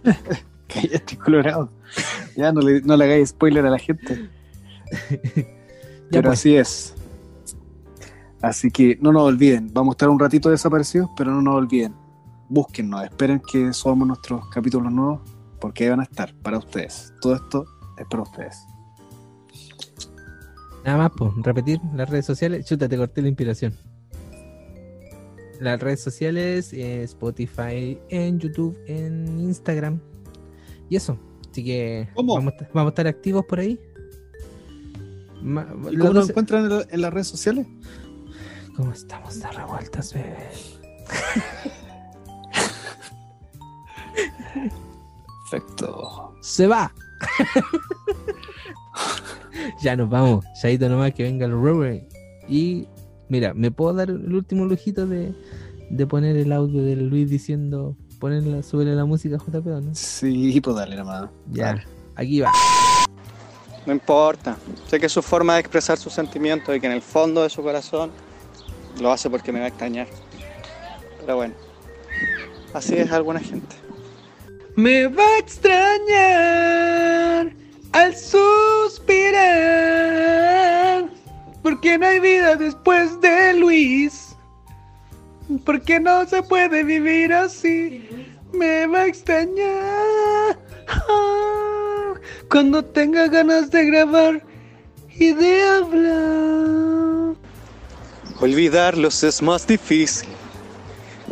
no. 0.03 0.13
Cállate, 0.67 1.17
Colorado. 1.17 1.69
Ya 2.37 2.51
no 2.53 2.61
le, 2.61 2.81
no 2.81 2.95
le 2.97 3.03
hagáis 3.05 3.29
spoiler 3.29 3.65
a 3.65 3.69
la 3.69 3.79
gente. 3.79 4.29
Pero 6.09 6.29
pues. 6.29 6.39
así 6.39 6.55
es. 6.55 6.93
Así 8.41 8.71
que 8.71 8.97
no 9.01 9.11
nos 9.11 9.23
olviden, 9.23 9.69
vamos 9.73 9.91
a 9.91 9.95
estar 9.95 10.09
un 10.09 10.19
ratito 10.19 10.49
desaparecidos, 10.49 11.09
pero 11.17 11.31
no 11.31 11.41
nos 11.41 11.55
olviden. 11.55 11.93
Búsquennos, 12.49 13.03
esperen 13.05 13.39
que 13.39 13.71
subamos 13.71 14.07
nuestros 14.07 14.47
capítulos 14.49 14.91
nuevos, 14.91 15.21
porque 15.61 15.85
ahí 15.85 15.89
van 15.91 16.01
a 16.01 16.03
estar 16.03 16.33
para 16.35 16.57
ustedes. 16.57 17.13
Todo 17.21 17.35
esto 17.35 17.65
es 17.97 18.05
para 18.07 18.23
ustedes. 18.23 18.57
Nada 20.85 20.97
más, 20.97 21.11
pues, 21.17 21.31
repetir 21.43 21.79
las 21.95 22.09
redes 22.09 22.25
sociales. 22.25 22.65
Chuta, 22.65 22.89
te 22.89 22.97
corté 22.97 23.21
la 23.21 23.29
inspiración. 23.29 23.73
Las 25.59 25.79
redes 25.79 26.01
sociales, 26.01 26.73
eh, 26.73 27.03
Spotify, 27.03 27.97
en 28.09 28.39
YouTube, 28.39 28.77
en 28.87 29.39
Instagram. 29.39 29.99
Y 30.89 30.95
eso. 30.97 31.17
Así 31.49 31.63
que 31.63 32.09
¿Cómo? 32.15 32.35
Vamos, 32.35 32.53
a, 32.53 32.57
estar- 32.57 32.71
vamos 32.73 32.89
a 32.89 32.91
estar 32.91 33.07
activos 33.07 33.45
por 33.45 33.59
ahí. 33.59 33.79
Ma- 35.41 35.67
¿Y 35.91 35.95
las 35.95 36.07
cómo 36.07 36.13
nos 36.19 36.29
encuentran 36.29 36.63
en, 36.63 36.69
la- 36.69 36.85
en 36.89 37.01
las 37.01 37.13
redes 37.13 37.27
sociales? 37.27 37.67
¿Cómo 38.75 38.91
estamos 38.91 39.39
de 39.39 39.51
revueltas, 39.51 40.13
bebé? 40.13 40.49
Perfecto. 45.51 46.33
Se 46.41 46.67
va. 46.67 46.91
ya 49.81 49.95
nos 49.95 50.09
vamos. 50.09 50.45
Chaito 50.61 50.89
nomás 50.89 51.13
que 51.13 51.23
venga 51.23 51.45
el 51.45 51.51
Robert. 51.53 52.03
Y 52.47 52.87
mira, 53.29 53.53
¿me 53.53 53.71
puedo 53.71 53.93
dar 53.93 54.09
el 54.09 54.33
último 54.33 54.65
lujito 54.65 55.07
de, 55.07 55.33
de 55.89 56.07
poner 56.07 56.35
el 56.37 56.51
audio 56.51 56.83
de 56.83 56.95
Luis 56.95 57.29
diciendo 57.29 57.95
ponerla, 58.19 58.63
súbele 58.63 58.95
la 58.95 59.05
música 59.05 59.37
JP 59.37 59.67
o 59.67 59.81
no? 59.81 59.93
Sí, 59.95 60.59
pues 60.61 60.75
dale 60.75 60.95
nomás. 60.95 61.29
Ya, 61.51 61.65
Dale. 61.67 61.83
aquí 62.15 62.39
va. 62.41 62.51
No 63.85 63.91
importa. 63.91 64.55
Sé 64.87 64.99
que 64.99 65.07
es 65.07 65.11
su 65.11 65.21
forma 65.21 65.55
de 65.55 65.59
expresar 65.59 65.97
sus 65.97 66.13
sentimientos 66.13 66.73
y 66.75 66.79
que 66.79 66.85
en 66.87 66.93
el 66.93 67.01
fondo 67.01 67.43
de 67.43 67.49
su 67.49 67.61
corazón 67.61 68.11
lo 69.01 69.11
hace 69.11 69.29
porque 69.29 69.51
me 69.51 69.59
va 69.59 69.65
a 69.65 69.67
extrañar. 69.67 70.07
Pero 71.19 71.35
bueno, 71.35 71.53
así 72.73 72.95
es 72.95 73.11
alguna 73.11 73.39
gente. 73.41 73.75
Me 74.75 75.07
va 75.07 75.23
a 75.23 75.37
extrañar 75.39 77.12
al 77.93 78.15
suspirar, 78.15 79.39
porque 81.61 81.97
no 81.97 82.05
hay 82.05 82.19
vida 82.19 82.55
después 82.55 83.21
de 83.21 83.53
Luis, 83.53 84.35
porque 85.65 85.99
no 85.99 86.27
se 86.27 86.43
puede 86.43 86.83
vivir 86.83 87.31
así. 87.33 88.07
Me 88.51 88.85
va 88.87 88.99
a 89.01 89.07
extrañar 89.07 90.59
cuando 92.49 92.83
tenga 92.83 93.27
ganas 93.27 93.71
de 93.71 93.85
grabar 93.85 94.43
y 95.15 95.33
de 95.33 95.63
hablar. 95.63 97.35
Olvidarlos 98.39 99.23
es 99.23 99.41
más 99.41 99.65
difícil 99.65 100.29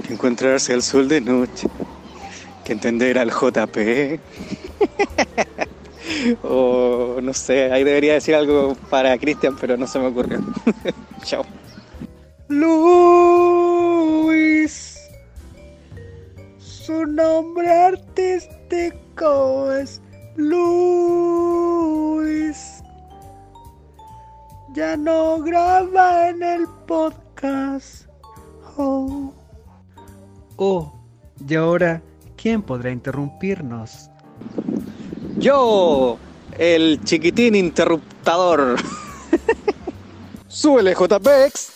que 0.07 0.13
encontrarse 0.13 0.73
al 0.73 0.81
sol 0.81 1.07
de 1.07 1.21
noche, 1.21 1.67
que 2.63 2.73
entender 2.73 3.19
al 3.19 3.31
JP. 3.31 4.19
O 6.43 7.19
no 7.21 7.33
sé, 7.33 7.71
ahí 7.71 7.83
debería 7.83 8.13
decir 8.13 8.35
algo 8.35 8.75
para 8.89 9.17
Cristian, 9.17 9.57
pero 9.59 9.75
no 9.77 9.87
se 9.87 9.99
me 9.99 10.07
ocurrió. 10.07 10.39
Chao. 11.23 11.43
Luis. 12.47 12.71
Su 16.57 17.05
nombre 17.05 17.71
artístico 17.71 19.71
es 19.71 20.01
Luis. 20.35 20.91
Ya 24.73 24.97
no 24.97 25.39
graba 25.39 26.29
en 26.29 26.43
el 26.43 26.67
podcast. 26.87 28.07
Oh. 28.77 29.33
Oh, 30.57 30.93
y 31.47 31.55
ahora, 31.55 32.01
¿quién 32.35 32.61
podrá 32.61 32.91
interrumpirnos? 32.91 34.10
Yo, 35.41 36.19
el 36.59 37.03
chiquitín 37.03 37.55
interruptador. 37.55 38.75
Súbele, 40.47 40.93
JPX. 40.93 41.71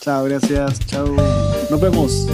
Chao, 0.00 0.24
gracias. 0.24 0.78
Chao. 0.86 1.06
Nos 1.68 1.80
vemos. 1.80 2.28